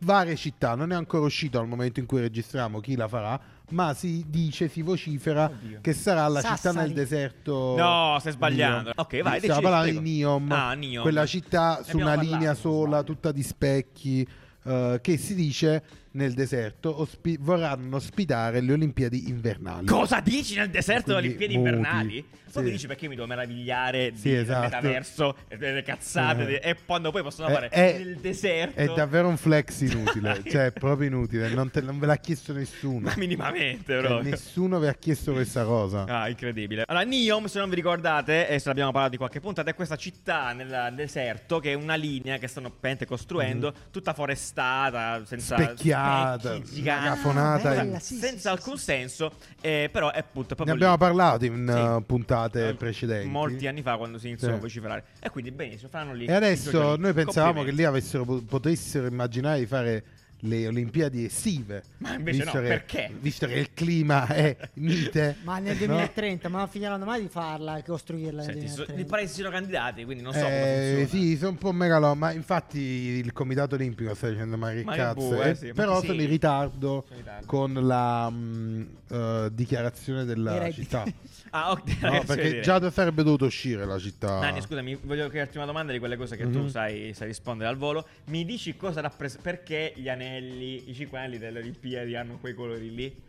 varie 0.00 0.36
città. 0.36 0.74
Non 0.74 0.92
è 0.92 0.94
ancora 0.94 1.24
uscito 1.24 1.58
al 1.58 1.66
momento 1.68 2.00
in 2.00 2.06
cui 2.06 2.20
registriamo 2.20 2.80
chi 2.80 2.96
la 2.96 3.08
farà, 3.08 3.38
ma 3.70 3.94
si 3.94 4.24
dice, 4.28 4.68
si 4.68 4.82
vocifera 4.82 5.44
Oddio. 5.46 5.78
che 5.80 5.92
sarà 5.92 6.26
la 6.28 6.40
città 6.40 6.56
Sassari. 6.56 6.78
nel 6.86 6.92
deserto. 6.92 7.74
No, 7.76 8.16
stai 8.20 8.32
sbagliando. 8.32 8.82
Neom. 8.84 8.92
Ok, 8.96 9.22
vai, 9.22 9.38
Stiamo 9.40 9.60
parlando 9.60 9.90
di 9.90 10.00
Neom, 10.00 10.50
Ah, 10.52 10.74
Neom. 10.74 11.02
quella 11.02 11.26
città 11.26 11.78
Ne 11.78 11.84
su 11.84 11.96
una 11.96 12.14
parlato, 12.14 12.30
linea 12.30 12.54
sola, 12.54 13.02
tutta 13.02 13.32
di 13.32 13.42
specchi. 13.42 14.28
eh, 14.68 14.98
che 15.00 15.16
si 15.16 15.36
dice 15.36 15.80
nel 16.16 16.32
deserto 16.34 17.00
ospi- 17.00 17.36
vorranno 17.38 17.96
ospitare 17.96 18.60
le 18.60 18.72
Olimpiadi 18.72 19.28
invernali. 19.28 19.86
Cosa 19.86 20.20
dici 20.20 20.56
nel 20.56 20.70
deserto 20.70 21.14
delle 21.14 21.34
Quindi 21.34 21.44
Olimpiadi 21.56 21.56
muti. 21.56 21.68
invernali? 21.68 22.24
Poi 22.56 22.62
Sì. 22.64 22.70
mi 22.70 22.70
dici 22.76 22.86
perché 22.86 23.08
mi 23.08 23.14
devo 23.16 23.26
meravigliare 23.26 24.12
Sì, 24.14 24.30
di- 24.30 24.34
esatto. 24.36 24.60
del 24.60 24.70
metaverso 24.70 25.36
e 25.48 25.56
delle 25.58 25.82
cazzate 25.82 26.60
Eh. 26.60 26.70
e 26.70 26.76
quando 26.86 27.10
poi 27.10 27.22
possono 27.22 27.48
È- 27.48 27.52
fare 27.52 27.68
è- 27.68 27.98
nel 27.98 28.16
deserto. 28.16 28.80
È 28.80 28.86
davvero 28.94 29.28
un 29.28 29.36
flex 29.36 29.80
inutile, 29.82 30.40
cioè 30.48 30.66
è 30.66 30.72
proprio 30.72 31.06
inutile, 31.08 31.50
non, 31.50 31.70
te- 31.70 31.82
non 31.82 31.98
ve 31.98 32.06
l'ha 32.06 32.16
chiesto 32.16 32.54
nessuno. 32.54 33.00
Ma 33.00 33.14
minimamente, 33.18 34.00
Cioè, 34.00 34.22
nessuno 34.22 34.78
vi 34.78 34.86
ha 34.86 34.94
chiesto 34.94 35.32
questa 35.32 35.64
cosa. 35.64 36.04
Ah, 36.04 36.28
incredibile. 36.30 36.84
Allora, 36.86 37.04
Neom, 37.04 37.44
se 37.44 37.58
non 37.58 37.68
vi 37.68 37.74
ricordate, 37.74 38.48
e 38.48 38.58
se 38.58 38.68
l'abbiamo 38.68 38.90
parlato 38.90 39.10
di 39.12 39.18
qualche 39.18 39.40
puntata, 39.40 39.68
è 39.70 39.74
questa 39.74 39.96
città 39.96 40.52
nel 40.54 40.92
deserto 40.94 41.58
che 41.60 41.72
è 41.72 41.74
una 41.74 41.94
linea 41.96 42.38
che 42.38 42.46
stanno 42.46 42.72
costruendo, 43.06 43.74
tutta 43.90 44.14
forestata, 44.14 45.22
senza. 45.26 45.56
Specchiata, 45.56 46.05
specchi 46.38 46.74
giganti, 46.74 47.08
magafonata. 47.08 47.68
Ah, 47.70 47.74
in- 47.74 47.78
bella, 47.86 47.98
sì, 47.98 48.16
senza 48.16 48.38
sì, 48.40 48.48
alcun 48.56 48.76
sì, 48.78 48.84
senso, 48.84 49.32
eh, 49.60 49.88
però 49.90 50.10
è 50.10 50.18
appunto 50.18 50.50
Ne 50.50 50.54
proprio 50.56 50.74
abbiamo 50.74 50.92
lì. 50.94 50.98
parlato 50.98 51.44
in 51.44 51.70
Sì. 51.72 51.80
uh, 51.80 52.04
puntate 52.06 52.68
Eh, 52.68 52.74
precedenti. 52.74 53.28
Molti 53.28 53.66
anni 53.66 53.82
fa 53.82 53.96
quando 53.96 54.18
si 54.18 54.28
iniziò 54.28 54.48
Sì. 54.48 54.54
a 54.54 54.56
vociferare. 54.58 55.04
E 55.20 55.30
quindi 55.30 55.50
benissimo, 55.50 55.88
faranno 55.88 56.12
lì. 56.14 56.26
E 56.26 56.32
adesso 56.32 56.96
noi 56.96 57.12
pensavamo 57.12 57.62
che 57.62 57.70
lì 57.72 57.84
avessero, 57.84 58.24
potessero 58.24 59.06
immaginare 59.06 59.58
di 59.58 59.66
fare 59.66 60.04
le 60.46 60.66
Olimpiadi 60.66 61.24
estive. 61.24 61.82
Ma 61.98 62.14
invece 62.14 62.42
visto 62.42 62.56
no, 62.56 62.62
che- 62.62 62.68
perché? 62.68 63.10
Visto 63.20 63.46
che 63.46 63.54
il 63.54 63.72
clima 63.74 64.26
è 64.26 64.56
mite. 64.74 65.36
Ma 65.42 65.58
nel 65.58 65.72
no? 65.78 65.86
2030, 65.86 66.48
ma 66.48 66.58
non 66.58 66.68
finiranno 66.68 67.04
mai 67.04 67.20
di 67.22 67.28
farla, 67.28 67.82
costruirla 67.82 68.42
nel 68.42 68.52
Senti, 68.52 68.68
so- 68.68 68.84
2030. 68.84 69.02
mi 69.02 69.08
pare 69.08 69.22
che 69.22 69.28
si 69.28 69.34
siano 69.34 69.50
candidati, 69.50 70.04
quindi 70.04 70.22
non 70.22 70.32
so 70.32 70.40
come 70.40 70.54
Eh, 70.90 70.94
funziona. 71.06 71.24
sì, 71.24 71.36
sono 71.36 71.50
un 71.50 71.56
po' 71.58 71.72
megalo, 71.72 72.14
ma 72.14 72.32
infatti 72.32 72.78
il 72.78 73.32
Comitato 73.32 73.74
Olimpico 73.74 74.14
sta 74.14 74.28
dicendo 74.28 74.56
ma 74.56 74.70
che 74.72 74.84
Ma 74.84 74.94
cazzo, 74.94 75.28
bu, 75.28 75.40
eh, 75.42 75.54
sì, 75.54 75.72
però 75.72 76.00
sì. 76.00 76.06
sono 76.06 76.20
in 76.20 76.28
ritardo 76.28 77.04
Sono 77.06 77.18
in 77.20 77.24
ritardo. 77.24 77.46
con 77.46 77.72
la 77.86 78.30
mh, 78.30 78.88
eh, 79.10 79.48
dichiarazione 79.52 80.22
I 80.22 80.26
della 80.26 80.58
redditi. 80.58 80.82
città. 80.82 81.04
Ah, 81.50 81.70
ok. 81.70 82.00
No, 82.02 82.08
ragazzi, 82.10 82.26
perché 82.26 82.60
già 82.60 82.90
sarebbe 82.90 83.22
dovuto 83.22 83.46
uscire 83.46 83.86
la 83.86 83.98
città. 83.98 84.40
Nani, 84.40 84.60
scusami, 84.60 84.98
voglio 85.02 85.28
chiederti 85.30 85.56
una 85.56 85.64
domanda 85.64 85.92
di 85.92 85.98
quelle 86.00 86.16
cose 86.16 86.36
che 86.36 86.42
tu 86.50 86.58
Mhm. 86.58 86.68
sai, 86.68 87.12
sai 87.14 87.28
rispondere 87.28 87.70
al 87.70 87.76
volo. 87.76 88.04
Mi 88.26 88.44
dici 88.44 88.76
cosa 88.76 89.00
rappresenta? 89.00 89.48
Perché 89.48 89.92
gli 89.96 90.08
anelli, 90.08 90.35
i 90.44 90.94
cinque 90.94 91.18
anelli 91.18 91.38
delle 91.38 91.58
Olimpiadi 91.60 92.14
hanno 92.16 92.38
quei 92.38 92.54
colori 92.54 92.94
lì? 92.94 93.24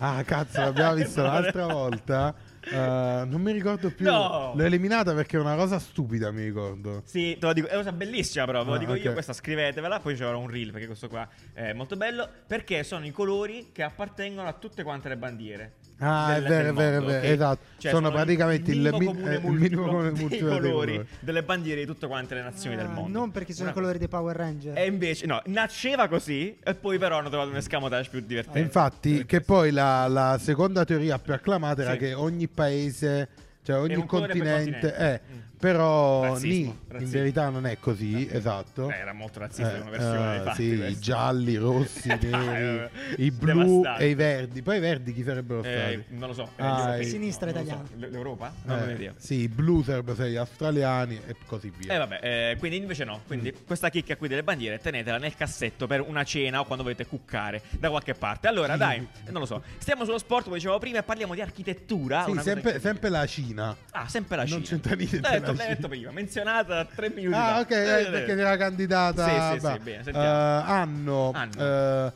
Ah, 0.00 0.22
cazzo, 0.22 0.60
l'abbiamo 0.60 0.94
visto 0.96 1.22
l'altra 1.22 1.66
volta. 1.66 2.34
Eh, 2.60 3.24
non 3.26 3.40
mi 3.40 3.50
ricordo 3.52 3.90
più. 3.90 4.04
No! 4.06 4.52
L'ho 4.54 4.62
eliminata 4.62 5.12
perché 5.14 5.36
è 5.36 5.40
una 5.40 5.56
cosa 5.56 5.78
stupida, 5.78 6.30
mi 6.30 6.44
ricordo. 6.44 7.02
Sì, 7.04 7.36
te 7.38 7.46
lo 7.46 7.52
dico, 7.52 7.66
è 7.66 7.74
una 7.74 7.82
cosa 7.82 7.92
bellissima 7.96 8.44
però, 8.44 8.60
ve 8.62 8.70
lo 8.70 8.74
Ah, 8.74 8.78
dico 8.78 8.94
io, 8.94 9.06
ok. 9.08 9.12
questa 9.12 9.32
scrivetevela, 9.32 9.98
poi 10.00 10.14
c'era 10.14 10.36
un 10.36 10.48
reel 10.48 10.70
perché 10.70 10.86
questo 10.86 11.08
qua 11.08 11.28
è 11.52 11.72
molto 11.72 11.96
bello, 11.96 12.28
perché 12.46 12.84
sono 12.84 13.06
i 13.06 13.10
colori 13.10 13.70
che 13.72 13.82
appartengono 13.82 14.46
a 14.46 14.52
tutte 14.52 14.82
quante 14.84 15.08
le 15.08 15.16
bandiere. 15.16 15.72
Ah, 16.00 16.34
del- 16.34 16.44
è 16.44 16.48
vero, 16.48 16.62
del 16.62 16.70
è 16.70 16.74
vero, 16.74 16.90
è 16.90 16.98
mondo, 16.98 17.06
vero, 17.12 17.18
ok? 17.26 17.32
esatto. 17.32 17.58
Cioè, 17.78 17.90
sono, 17.92 18.10
praticamente 18.10 18.70
il, 18.70 18.78
minimo 18.80 18.98
comune 19.12 19.34
eh, 19.34 19.36
il 19.46 19.52
minimo 19.52 19.82
comune 19.86 20.12
dei 20.12 20.20
multiplo 20.20 20.48
dei 20.58 20.70
colori 20.70 21.06
delle 21.20 21.42
bandiere 21.42 21.80
di 21.80 21.86
tutte 21.86 22.06
quante 22.06 22.34
le 22.34 22.42
nazioni 22.42 22.76
del 22.76 22.86
Ah, 22.86 22.90
mondo. 22.90 23.18
Non 23.18 23.30
perché 23.30 23.52
sono 23.52 23.64
Una 23.64 23.72
i 23.72 23.74
colori 23.80 23.98
dei 23.98 24.08
Power 24.08 24.36
Ranger. 24.36 24.78
E 24.78 24.86
invece, 24.86 25.26
no, 25.26 25.42
nasceva 25.46 26.06
così 26.08 26.56
e 26.62 26.74
poi 26.74 26.98
però 26.98 27.18
hanno 27.18 27.28
trovato 27.28 27.50
un 27.50 27.56
escamotage 27.56 28.10
più 28.10 28.20
divertente. 28.20 28.58
E 28.58 28.62
infatti, 28.62 29.24
che 29.26 29.40
poi 29.40 29.70
la, 29.72 30.06
la 30.08 30.38
seconda 30.40 30.84
teoria 30.84 31.18
più 31.18 31.32
acclamata 31.32 31.82
era 31.82 31.92
Sì. 31.92 31.98
che 31.98 32.14
ogni 32.14 32.46
paese, 32.48 33.28
cioè 33.64 33.78
ogni 33.78 34.04
continente, 34.06 34.40
continente. 34.80 34.94
è. 34.94 35.20
Mm. 35.32 35.38
Però 35.58 36.22
Razzismo, 36.22 36.52
nì, 36.54 36.60
in 36.68 36.74
razzismo. 36.88 37.18
verità 37.18 37.48
non 37.48 37.66
è 37.66 37.78
così, 37.80 38.28
esatto. 38.30 38.90
Eh, 38.90 38.94
era 38.96 39.12
molto 39.12 39.40
razzista 39.40 39.74
Eh, 39.74 39.78
come 39.78 39.90
versione 39.90 40.26
eh, 40.26 40.36
dei 40.36 40.44
fatti 40.46 40.62
sì, 40.62 40.82
i 40.84 40.98
gialli, 41.00 41.52
i 41.52 41.56
rossi, 41.56 42.08
i 42.08 42.18
Dai, 42.30 42.30
neri, 42.46 42.88
i 43.16 43.30
blu 43.32 43.54
Devastante. 43.80 44.02
e 44.04 44.08
i 44.08 44.14
verdi. 44.14 44.62
Poi 44.62 44.76
i 44.76 44.80
verdi 44.80 45.12
chi 45.12 45.22
sarebbero 45.24 45.62
Eh, 45.64 46.02
stati? 46.02 46.04
non 46.18 46.28
lo 46.28 46.34
so. 46.34 46.42
eh, 46.56 46.62
Ah, 46.62 46.78
europei. 46.78 47.04
Sinistra 47.06 47.46
No, 47.46 47.52
non 47.52 47.62
italiana. 47.64 47.88
so. 47.88 47.94
L'Europa? 47.96 48.52
Non 48.64 48.78
Eh, 48.78 48.82
ho 48.82 48.90
idea. 48.90 49.12
sì, 49.16 49.34
i 49.40 49.48
blu 49.48 49.82
sarebbero 49.82 50.14
stati 50.14 50.30
gli 50.30 50.36
australiani 50.36 51.20
e 51.26 51.34
così 51.46 51.72
via. 51.76 51.92
Eh 51.94 51.98
vabbè, 51.98 52.18
eh, 52.22 52.56
quindi 52.58 52.76
invece 52.76 53.04
no. 53.04 53.20
Quindi 53.26 53.52
Mm. 53.52 53.66
questa 53.66 53.88
chicca 53.90 54.16
qui 54.16 54.28
delle 54.28 54.42
bandiere 54.44 54.78
tenetela 54.78 55.18
nel 55.18 55.34
cassetto 55.34 55.86
per 55.88 56.00
una 56.06 56.22
cena 56.24 56.60
o 56.60 56.64
quando 56.64 56.84
volete 56.84 57.04
cuccare 57.06 57.62
da 57.78 57.90
qualche 57.90 58.14
parte. 58.14 58.46
Allora, 58.46 58.74
Sì. 58.74 58.78
dai, 58.78 58.98
eh, 59.26 59.30
non 59.30 59.40
lo 59.40 59.46
so. 59.46 59.62
Stiamo 59.78 60.04
sullo 60.04 60.18
sport, 60.18 60.44
come 60.44 60.56
dicevo 60.56 60.78
prima, 60.78 60.98
e 60.98 61.02
parliamo 61.02 61.34
di 61.34 61.40
architettura. 61.40 62.22
Sì, 62.24 62.30
una 62.30 62.42
sempre, 62.42 62.78
sempre 62.80 63.08
la 63.08 63.26
Cina. 63.26 63.76
Ah, 63.90 64.06
sempre 64.08 64.36
la 64.36 64.42
Non 64.44 64.62
Cina. 64.64 64.66
c'entra 64.66 64.94
niente 64.94 65.40
detto, 65.52 65.62
l'hai 65.66 65.74
detto 65.74 65.88
prima, 65.88 66.10
menzionata 66.12 66.84
tre 66.84 67.10
minuti 67.10 67.36
Ah, 67.36 67.46
fa. 67.54 67.60
ok, 67.60 67.70
eh, 67.70 68.08
perché 68.10 68.32
era 68.32 68.56
candidata. 68.56 69.24
Sì, 69.54 69.58
sì, 69.60 69.66
sì, 69.66 69.78
bene, 69.78 70.02
sentiamo. 70.04 70.62
hanno, 70.64 71.30
Hanno. 71.34 72.06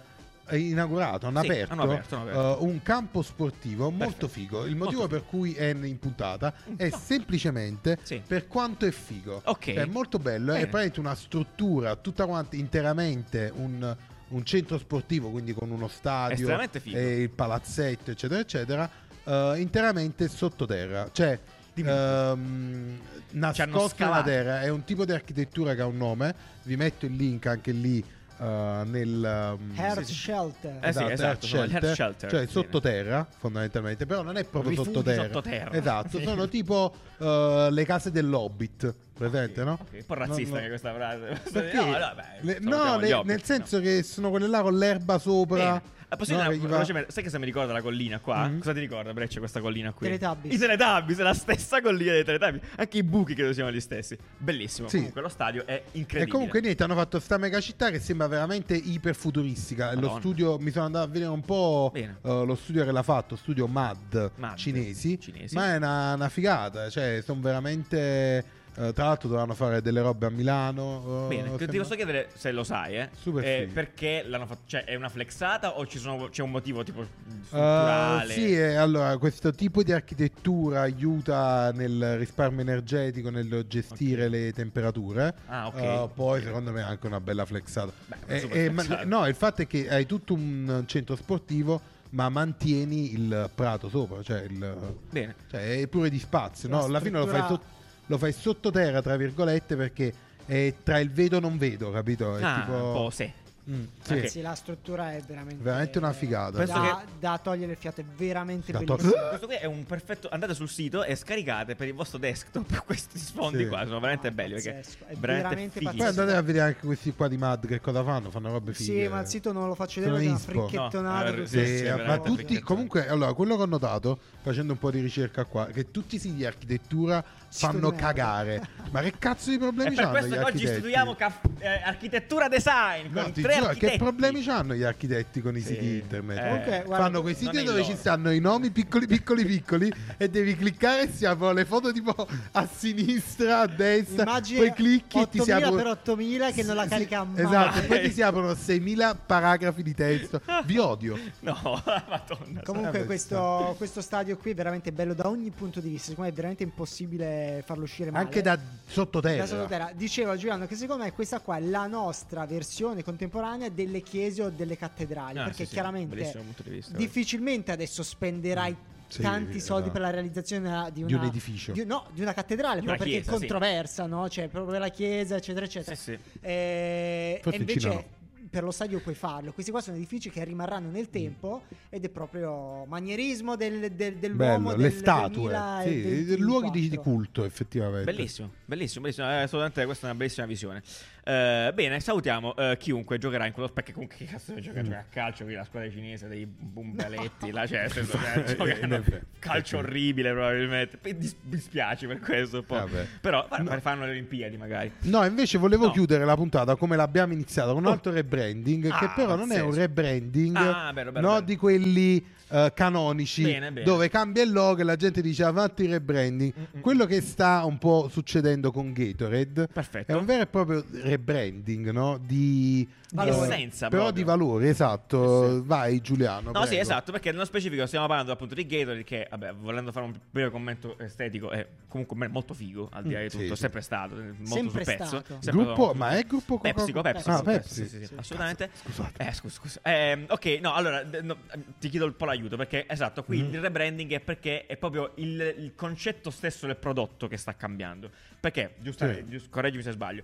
eh, 0.48 0.58
inaugurato, 0.58 1.26
hanno 1.26 1.40
Sì, 1.40 1.46
aperto, 1.46 1.72
hanno 1.72 1.82
aperto, 1.84 2.14
hanno 2.16 2.24
aperto. 2.30 2.58
eh, 2.60 2.64
un 2.66 2.82
campo 2.82 3.22
sportivo 3.22 3.90
molto 3.90 4.04
Perfetto. 4.04 4.28
figo. 4.28 4.66
Il 4.66 4.76
motivo 4.76 5.00
Molto 5.02 5.14
per 5.16 5.24
cui 5.26 5.54
è 5.54 5.68
in 5.70 5.98
puntata 5.98 6.52
è 6.76 6.88
No. 6.90 6.96
semplicemente 6.96 7.98
Sì. 8.02 8.20
per 8.26 8.46
quanto 8.48 8.84
è 8.84 8.90
figo. 8.90 9.40
Ok. 9.44 9.64
Cioè, 9.72 9.82
è 9.82 9.84
molto 9.86 10.18
bello. 10.18 10.50
È 10.52 10.56
Bene. 10.56 10.66
praticamente 10.66 11.00
una 11.00 11.14
struttura 11.14 11.96
tutta 11.96 12.26
quanta 12.26 12.56
interamente 12.56 13.50
un, 13.54 13.96
un 14.28 14.44
centro 14.44 14.76
sportivo, 14.78 15.30
quindi 15.30 15.54
con 15.54 15.70
uno 15.70 15.88
stadio 15.88 16.58
e 16.92 17.22
il 17.22 17.30
palazzetto, 17.30 18.10
eccetera, 18.10 18.40
eccetera. 18.40 18.90
eh, 19.24 19.54
interamente 19.58 20.28
sottoterra. 20.28 21.08
Cioè. 21.12 21.38
Ehm, 21.74 22.98
nella 23.30 23.52
scavato. 23.54 24.24
terra 24.24 24.60
è 24.60 24.68
un 24.68 24.84
tipo 24.84 25.04
di 25.04 25.12
architettura 25.12 25.74
che 25.74 25.80
ha 25.80 25.86
un 25.86 25.96
nome 25.96 26.34
vi 26.64 26.76
metto 26.76 27.06
il 27.06 27.16
link 27.16 27.46
anche 27.46 27.72
lì 27.72 28.04
eh, 28.42 28.82
nel 28.84 29.56
um, 29.58 30.02
sì. 30.02 30.14
Shelter. 30.14 30.78
Eh 30.80 30.92
sì, 30.92 31.04
Esatto, 31.04 31.10
esatto, 31.12 31.12
Earth 31.12 31.44
Shelter, 31.44 31.84
Earth 31.84 31.94
Shelter, 31.94 32.30
cioè 32.30 32.46
sì. 32.46 32.52
sottoterra 32.52 33.26
fondamentalmente, 33.38 34.04
però 34.04 34.22
non 34.22 34.36
è 34.36 34.44
proprio 34.44 34.82
sottoterra. 34.82 35.22
sottoterra. 35.24 35.72
Esatto, 35.72 36.18
Sì. 36.18 36.24
sono 36.24 36.48
tipo 36.48 36.92
eh, 37.18 37.68
le 37.70 37.84
case 37.84 38.10
dell'Hobbit, 38.10 38.94
presente, 39.28 39.64
no? 39.64 39.72
Ok, 39.80 39.88
Un 39.92 40.04
po' 40.06 40.14
razzista 40.14 40.48
No, 40.50 40.54
no. 40.56 40.62
che 40.62 40.68
questa 40.68 40.94
frase. 40.94 41.40
Perché? 41.52 41.76
No, 41.76 41.84
no, 41.86 42.12
beh, 42.14 42.24
Le- 42.40 42.58
no, 42.60 42.98
le- 42.98 43.22
nel 43.24 43.42
senso 43.42 43.76
no. 43.76 43.82
che 43.82 44.02
sono 44.02 44.30
quelle 44.30 44.46
là 44.48 44.62
con 44.62 44.76
l'erba 44.76 45.18
sopra. 45.18 45.56
Bene. 45.56 46.00
Ah, 46.12 46.16
posso 46.16 46.34
no, 46.34 46.40
una- 46.40 46.84
che 46.84 47.06
sai 47.08 47.22
cosa 47.24 47.38
mi 47.38 47.46
ricorda 47.46 47.72
la 47.72 47.80
collina 47.80 48.18
qua? 48.18 48.46
Mhm. 48.46 48.58
Cosa 48.58 48.74
ti 48.74 48.80
ricorda, 48.80 49.14
Breccia, 49.14 49.38
questa 49.38 49.60
collina 49.62 49.92
qui? 49.92 50.08
Teletubbies. 50.08 50.52
I 50.54 50.58
Teletubbies, 50.58 51.18
è 51.18 51.22
la 51.22 51.32
stessa 51.32 51.80
collina 51.80 52.12
dei 52.12 52.22
Teletubbies. 52.22 52.62
Anche 52.76 52.98
i 52.98 53.02
buchi 53.02 53.32
credo 53.32 53.54
siano 53.54 53.70
gli 53.72 53.80
stessi. 53.80 54.18
Bellissimo. 54.36 54.88
Sì. 54.88 54.96
Comunque 54.98 55.22
lo 55.22 55.30
stadio 55.30 55.64
è 55.64 55.82
incredibile. 55.92 56.24
E 56.24 56.26
comunque 56.26 56.60
niente, 56.60 56.82
hanno 56.82 56.96
fatto 56.96 57.18
sta 57.18 57.38
mega 57.38 57.60
città 57.62 57.88
che 57.90 57.98
sembra 57.98 58.26
veramente 58.26 58.74
iperfuturistica. 58.74 59.94
Lo 59.94 60.16
studio, 60.18 60.58
mi 60.58 60.70
sono 60.70 60.84
andato 60.84 61.06
a 61.06 61.08
vedere 61.08 61.30
un 61.30 61.40
po' 61.40 61.90
eh, 61.94 62.10
lo 62.20 62.54
studio 62.56 62.84
che 62.84 62.92
l'ha 62.92 63.02
fatto, 63.02 63.34
studio 63.34 63.66
MAD, 63.66 64.32
MAD, 64.34 64.56
cinesi, 64.56 65.18
cinesi. 65.18 65.54
Ma 65.54 65.72
è 65.72 65.76
una, 65.78 66.12
una 66.12 66.28
figata, 66.28 66.90
cioè 66.90 67.22
sono 67.24 67.40
veramente... 67.40 68.60
eh, 68.76 68.92
tra 68.92 69.04
l'altro 69.04 69.28
dovranno 69.28 69.54
fare 69.54 69.82
delle 69.82 70.00
robe 70.00 70.26
a 70.26 70.30
Milano. 70.30 71.28
eh, 71.30 71.36
Bene, 71.42 71.56
ti 71.66 71.76
posso 71.78 71.94
chiedere 71.94 72.28
se 72.34 72.52
lo 72.52 72.64
sai, 72.64 72.96
eh? 72.96 73.08
Super 73.18 73.44
Eh, 73.44 73.70
perché 73.72 74.24
l'hanno 74.26 74.46
fatto? 74.46 74.60
Cioè, 74.66 74.84
è 74.84 74.94
una 74.94 75.08
flexata 75.08 75.76
o 75.78 75.86
ci 75.86 75.98
sono- 75.98 76.28
c'è 76.28 76.42
un 76.42 76.50
motivo 76.50 76.82
tipo 76.82 77.00
Uh, 77.00 77.06
strutturale? 77.44 78.32
sì, 78.32 78.54
eh, 78.54 78.74
allora 78.76 79.16
questo 79.18 79.52
tipo 79.52 79.82
di 79.82 79.92
architettura 79.92 80.80
aiuta 80.82 81.70
nel 81.72 82.16
risparmio 82.18 82.60
energetico, 82.62 83.30
nel 83.30 83.64
gestire 83.68 84.24
Ok. 84.24 84.30
le 84.30 84.52
temperature. 84.52 85.34
Ah, 85.46 85.66
ok. 85.66 85.74
Uh, 85.74 86.10
poi 86.14 86.38
Ok. 86.40 86.46
secondo 86.46 86.72
me 86.72 86.80
è 86.80 86.84
anche 86.84 87.06
una 87.06 87.20
bella 87.20 87.44
flexata. 87.44 87.92
Beh, 88.06 88.16
Eh, 88.48 88.64
eh, 88.64 88.70
ma- 88.70 89.02
no, 89.04 89.26
il 89.26 89.34
fatto 89.34 89.62
è 89.62 89.66
che 89.66 89.88
hai 89.90 90.06
tutto 90.06 90.34
un 90.34 90.84
centro 90.86 91.16
sportivo, 91.16 91.80
ma 92.10 92.28
mantieni 92.28 93.12
il 93.14 93.50
prato 93.54 93.88
sopra, 93.88 94.22
cioè, 94.22 94.42
il, 94.42 94.94
Bene. 95.10 95.34
cioè 95.50 95.80
è 95.80 95.86
pure 95.88 96.10
di 96.10 96.18
spazio. 96.18 96.68
La 96.68 96.76
No? 96.76 96.84
Alla 96.84 97.00
fine 97.00 97.18
lo 97.18 97.26
fai, 97.26 97.40
struttura- 97.42 97.60
sot- 97.62 97.80
lo 98.06 98.18
fai 98.18 98.32
sottoterra, 98.32 99.00
tra 99.02 99.16
virgolette, 99.16 99.76
perché 99.76 100.12
è 100.44 100.74
tra 100.82 100.98
il 100.98 101.10
vedo 101.10 101.36
e 101.36 101.40
non 101.40 101.56
vedo, 101.58 101.90
capito? 101.90 102.36
È 102.36 102.42
Ah, 102.42 102.60
tipo... 102.64 102.72
un 102.76 102.92
po' 102.92 103.10
sì. 103.10 103.32
Mm, 103.70 103.84
sì. 104.02 104.28
Sì, 104.28 104.40
la 104.40 104.56
struttura 104.56 105.12
è 105.12 105.20
veramente 105.24 105.62
Veramente 105.62 105.98
una 105.98 106.12
figata. 106.12 106.64
Da, 106.64 107.04
da 107.20 107.38
togliere 107.40 107.70
il 107.72 107.78
fiato, 107.78 108.00
è 108.00 108.04
veramente 108.04 108.72
Da 108.72 108.80
to-. 108.80 108.96
Questo 108.96 109.46
qui 109.46 109.54
è 109.54 109.66
un 109.66 109.84
perfetto. 109.86 110.28
Andate 110.32 110.52
sul 110.54 110.68
sito 110.68 111.04
e 111.04 111.14
scaricate 111.14 111.76
per 111.76 111.86
il 111.86 111.94
vostro 111.94 112.18
desktop 112.18 112.82
questi 112.84 113.18
sfondi 113.20 113.58
Sì. 113.62 113.68
qua. 113.68 113.84
Sono 113.84 114.00
veramente 114.00 114.26
Ah, 114.26 114.30
belli. 114.32 114.54
Perché 114.54 114.80
è 114.80 114.82
veramente, 115.14 115.20
veramente 115.42 115.78
fighi. 115.78 115.96
Poi 115.96 116.06
andate 116.06 116.32
a 116.34 116.42
vedere 116.42 116.64
anche 116.66 116.86
questi 116.86 117.12
qua 117.12 117.28
di 117.28 117.36
Mad 117.36 117.66
che 117.68 117.80
cosa 117.80 118.02
fanno, 118.02 118.30
fanno 118.30 118.50
robe 118.50 118.72
fighe. 118.74 119.04
Sì, 119.04 119.08
ma 119.08 119.20
il 119.20 119.26
sito 119.28 119.52
non 119.52 119.68
lo 119.68 119.74
faccio 119.76 120.00
vedere 120.00 120.22
Sono 120.24 120.38
perché 120.44 120.52
è 120.52 120.58
una 120.58 120.68
fricchettonata. 120.68 121.30
No, 121.36 121.46
sì, 121.46 121.76
Sì, 121.76 121.90
ma 122.04 122.18
tutti 122.18 122.60
comunque 122.60 123.06
allora 123.08 123.32
quello 123.32 123.54
che 123.56 123.62
ho 123.62 123.66
notato 123.66 124.18
facendo 124.42 124.72
un 124.72 124.78
po' 124.80 124.90
di 124.90 125.00
ricerca 125.00 125.44
qua 125.44 125.66
che 125.66 125.92
tutti 125.92 126.16
i 126.16 126.18
siti 126.18 126.34
di 126.34 126.44
architettura 126.44 127.22
fanno 127.48 127.92
cagare 127.92 128.66
ma 128.90 129.02
che 129.02 129.12
cazzo 129.18 129.50
di 129.50 129.58
problemi 129.58 129.94
per 129.94 130.04
hanno 130.04 130.12
questo 130.12 130.28
gli 130.30 130.32
che 130.32 130.38
oggi 130.38 130.46
architetti 130.48 130.78
studiamo 130.78 131.14
caf- 131.14 131.48
eh, 131.58 131.82
architettura 131.84 132.48
design 132.48 133.06
No, 133.12 133.22
con 133.22 133.32
tre 133.60 133.74
che 133.76 133.96
problemi 133.98 134.46
hanno 134.48 134.74
gli 134.74 134.82
architetti 134.82 135.40
con 135.40 135.56
i 135.56 135.60
Sì. 135.60 135.68
siti 135.74 135.84
internet? 135.96 136.38
Eh, 136.66 136.82
guarda, 136.84 137.04
Fanno 137.04 137.20
quei 137.22 137.34
siti 137.34 137.62
dove 137.62 137.84
ci 137.84 137.96
stanno 137.96 138.30
i 138.30 138.38
nomi 138.40 138.70
piccoli 138.70 139.06
piccoli 139.06 139.44
piccoli 139.44 139.92
e 140.16 140.28
devi 140.28 140.56
cliccare 140.56 141.02
e 141.02 141.10
si 141.12 141.24
aprono 141.24 141.52
le 141.52 141.64
foto 141.64 141.92
tipo 141.92 142.14
a 142.52 142.66
sinistra, 142.66 143.60
a 143.60 143.66
destra, 143.66 144.22
Immagini 144.22 144.58
poi 144.58 144.72
clicchi 144.72 145.20
e 145.20 145.28
ti 145.28 145.38
si 145.42 145.50
8000 145.50 145.66
aprono 145.66 145.82
per 145.82 145.86
8000 145.92 146.50
che 146.52 146.62
non 146.62 146.74
la 146.76 146.82
Sì, 146.82 146.88
carica 146.88 147.24
mai. 147.24 147.40
Esatto, 147.44 147.78
e 147.78 147.82
poi 147.82 148.00
ti 148.02 148.12
si 148.12 148.22
aprono 148.22 148.54
6000 148.54 149.14
paragrafi 149.26 149.82
di 149.82 149.94
testo. 149.94 150.40
Vi 150.64 150.78
odio. 150.78 151.18
No, 151.42 151.58
madonna. 152.08 152.62
Comunque 152.62 153.04
questo, 153.04 153.74
questo 153.76 154.00
stadio 154.00 154.36
qui 154.36 154.52
è 154.52 154.54
veramente 154.54 154.92
bello 154.92 155.12
da 155.14 155.28
ogni 155.28 155.50
punto 155.50 155.80
di 155.80 155.88
vista, 155.88 156.08
secondo 156.10 156.22
me 156.22 156.28
è 156.28 156.32
veramente 156.36 156.62
impossibile 156.62 157.62
farlo 157.66 157.82
uscire 157.84 158.10
male. 158.10 158.24
Anche 158.24 158.42
da 158.42 158.58
sottoterra. 158.86 159.38
Da 159.42 159.46
sottoterra. 159.46 159.90
Diceva 159.94 160.36
Giuliano 160.36 160.66
che 160.66 160.76
secondo 160.76 161.02
me 161.02 161.12
questa 161.12 161.40
qua 161.40 161.56
è 161.56 161.60
la 161.60 161.86
nostra 161.86 162.46
versione 162.46 163.02
contemporanea 163.02 163.40
delle 163.72 164.00
chiese 164.02 164.42
o 164.42 164.50
delle 164.50 164.76
cattedrali, 164.76 165.38
Ah, 165.38 165.44
perché 165.44 165.64
sì, 165.64 165.66
sì, 165.66 165.72
chiaramente 165.72 166.14
di 166.14 166.70
vista. 166.70 166.96
difficilmente 166.96 167.72
adesso 167.72 168.02
spenderai 168.02 168.74
Sì, 169.08 169.20
tanti 169.22 169.60
soldi 169.60 169.88
esatto. 169.88 169.90
per 169.90 170.00
la 170.00 170.10
realizzazione 170.10 170.88
di, 170.92 171.04
Di 171.04 171.12
una, 171.12 171.22
un 171.22 171.28
edificio. 171.28 171.72
di- 171.72 171.84
no, 171.84 172.06
di 172.12 172.22
una 172.22 172.32
cattedrale, 172.32 172.80
Di 172.80 172.86
una 172.86 172.96
proprio 172.96 173.14
perché 173.14 173.22
chiesa, 173.24 173.30
è 173.30 173.40
sì. 173.40 173.46
controversa, 173.46 174.06
no? 174.06 174.28
Cioè, 174.28 174.48
proprio 174.48 174.78
la 174.78 174.88
chiesa, 174.88 175.36
eccetera, 175.36 175.66
eccetera. 175.66 175.96
Sì, 175.96 176.02
sì. 176.02 176.18
Eh, 176.40 177.40
Forse 177.42 177.58
e 177.58 177.60
in 177.62 177.68
Cina 177.68 177.92
invece 177.92 178.08
per 178.52 178.64
lo 178.64 178.70
stadio 178.70 179.00
puoi 179.00 179.14
farlo. 179.14 179.54
Questi 179.54 179.70
qua 179.70 179.80
sono 179.80 179.96
edifici 179.96 180.28
che 180.28 180.44
rimarranno 180.44 180.90
nel 180.90 181.08
tempo 181.08 181.62
ed 181.88 182.04
è 182.04 182.10
proprio 182.10 182.84
manierismo 182.84 183.56
del, 183.56 183.90
del, 183.92 184.16
dell'uomo 184.16 184.68
Bello, 184.68 184.82
del 184.82 184.90
le 184.90 184.90
statue, 184.90 185.52
sì, 185.84 186.02
2024. 186.02 186.44
luoghi 186.44 186.70
di, 186.70 186.88
di 186.90 186.96
culto 186.98 187.44
effettivamente. 187.44 188.04
Bellissimo, 188.12 188.50
bellissimo, 188.66 189.00
bellissimo. 189.04 189.26
Eh, 189.30 189.36
assolutamente 189.36 189.86
questa 189.86 190.06
è 190.06 190.10
una 190.10 190.18
bellissima 190.18 190.44
visione. 190.46 190.82
Eh, 191.24 191.70
bene, 191.72 192.00
salutiamo 192.00 192.54
eh, 192.56 192.76
chiunque 192.78 193.16
giocherà 193.16 193.46
in 193.46 193.52
quello 193.52 193.68
perché 193.68 193.92
comunque 193.92 194.16
che 194.18 194.24
cazzo 194.26 194.58
gioca, 194.60 194.82
gioca 194.82 194.98
a 194.98 195.04
calcio 195.08 195.44
qui 195.44 195.54
la 195.54 195.64
squadra 195.64 195.88
cinese 195.88 196.26
dei 196.26 196.44
bumbaletti 196.46 197.52
cioè, 197.52 197.80
nel 197.82 197.92
senso, 197.92 198.18
cioè, 198.56 198.78
effetti. 198.82 199.26
calcio 199.38 199.78
orribile 199.78 200.32
probabilmente. 200.32 200.98
Mi 201.02 201.16
dis- 201.16 201.36
dispiace 201.40 202.06
per 202.06 202.18
questo 202.20 202.58
un 202.58 202.66
po'. 202.66 202.74
Vabbè. 202.74 203.06
Però 203.20 203.46
fa- 203.48 203.80
fanno 203.80 204.04
le 204.04 204.10
Olimpiadi 204.10 204.56
magari. 204.58 204.92
No, 205.02 205.24
invece 205.24 205.56
volevo 205.58 205.86
No. 205.86 205.92
chiudere 205.92 206.24
la 206.24 206.36
puntata 206.36 206.76
come 206.76 206.96
l'abbiamo 206.96 207.32
iniziata 207.32 207.72
con 207.72 207.84
un 207.84 207.90
altro 207.90 208.12
rebranding 208.42 208.82
che 208.98 209.04
Ah, 209.06 209.12
però 209.14 209.36
non 209.36 209.52
è 209.52 209.60
un 209.60 209.74
rebranding 209.74 210.56
Ah, 210.56 210.92
bello, 210.92 211.12
bello, 211.12 211.26
no, 211.26 211.32
bello. 211.34 211.46
di 211.46 211.56
quelli 211.56 212.24
eh, 212.54 212.70
canonici 212.74 213.42
Bene, 213.44 213.72
bene. 213.72 213.86
dove 213.86 214.10
cambia 214.10 214.42
il 214.42 214.52
logo 214.52 214.82
e 214.82 214.84
la 214.84 214.96
gente 214.96 215.22
dice 215.22 215.42
ha 215.44 215.52
fatto 215.52 215.82
il 215.82 215.88
rebranding. 215.90 216.52
Mm-mm. 216.58 216.80
Quello 216.82 217.06
che 217.06 217.20
sta 217.22 217.64
un 217.64 217.78
po' 217.78 218.08
succedendo 218.10 218.70
con 218.70 218.92
Gatorade 218.92 219.68
Perfetto. 219.72 220.12
è 220.12 220.14
un 220.14 220.26
vero 220.26 220.42
e 220.42 220.46
proprio 220.46 220.84
rebranding, 220.90 221.90
no? 221.90 222.18
Di 222.22 222.86
Valori. 223.14 223.38
eh, 223.38 223.52
Essenza, 223.54 223.88
però 223.88 224.02
proprio. 224.04 224.22
di 224.24 224.28
valori, 224.30 224.68
esatto. 224.68 225.48
Sì, 225.48 225.54
sì. 225.56 225.62
Vai 225.64 226.00
Giuliano. 226.00 226.50
No, 226.52 226.60
sì, 226.62 226.66
prego. 226.68 226.82
esatto, 226.82 227.12
perché 227.12 227.30
nello 227.30 227.44
specifico 227.44 227.86
stiamo 227.86 228.06
parlando 228.06 228.32
appunto 228.32 228.54
di 228.54 228.66
Gatorade 228.66 229.04
che, 229.04 229.26
vabbè, 229.30 229.54
volendo 229.54 229.92
fare 229.92 230.06
un 230.06 230.14
breve 230.30 230.50
commento 230.50 230.98
estetico, 230.98 231.50
è 231.50 231.66
comunque 231.88 232.28
molto 232.28 232.52
figo, 232.54 232.88
al 232.92 233.02
di 233.04 233.12
là 233.12 233.18
di 233.20 233.24
Mm, 233.24 233.28
sì, 233.28 233.38
tutto, 233.38 233.54
sì. 233.54 233.60
sempre 233.60 233.80
stato, 233.82 234.18
eh, 234.18 234.22
molto 234.36 234.46
Sempre 234.54 234.84
sul 234.84 234.94
pezzo. 234.94 235.04
stato. 235.06 235.36
Sempre 235.40 235.64
Gruppo, 235.64 235.92
ma 235.94 236.10
è 236.18 236.22
gruppo 236.24 236.58
Pepsico, 236.58 237.00
Pepsi, 237.02 237.28
Ah, 237.30 237.36
sì, 237.38 237.42
Pepsi. 237.44 237.88
sì, 237.88 238.06
sì, 238.06 238.14
assolutamente. 238.32 238.70
Scusate. 238.74 239.26
Eh, 239.28 239.32
scusa, 239.32 239.54
scusa. 239.60 239.80
Eh, 239.82 240.24
ok, 240.28 240.44
no, 240.60 240.74
allora 240.74 241.02
no, 241.22 241.36
ti 241.78 241.88
chiedo 241.88 242.06
un 242.06 242.16
po' 242.16 242.24
l'aiuto 242.24 242.56
perché 242.56 242.86
esatto, 242.88 243.22
qui 243.24 243.40
Mhm. 243.42 243.54
il 243.54 243.60
rebranding 243.60 244.12
è 244.12 244.20
perché 244.20 244.66
è 244.66 244.76
proprio 244.76 245.12
il, 245.16 245.40
il 245.58 245.72
concetto 245.74 246.30
stesso 246.30 246.66
del 246.66 246.76
prodotto 246.76 247.28
che 247.28 247.36
sta 247.36 247.54
cambiando. 247.54 248.10
Perché, 248.40 248.74
giusto, 248.78 249.12
Sì. 249.12 249.24
giusto- 249.28 249.48
correggimi 249.50 249.82
se 249.82 249.92
sbaglio. 249.92 250.22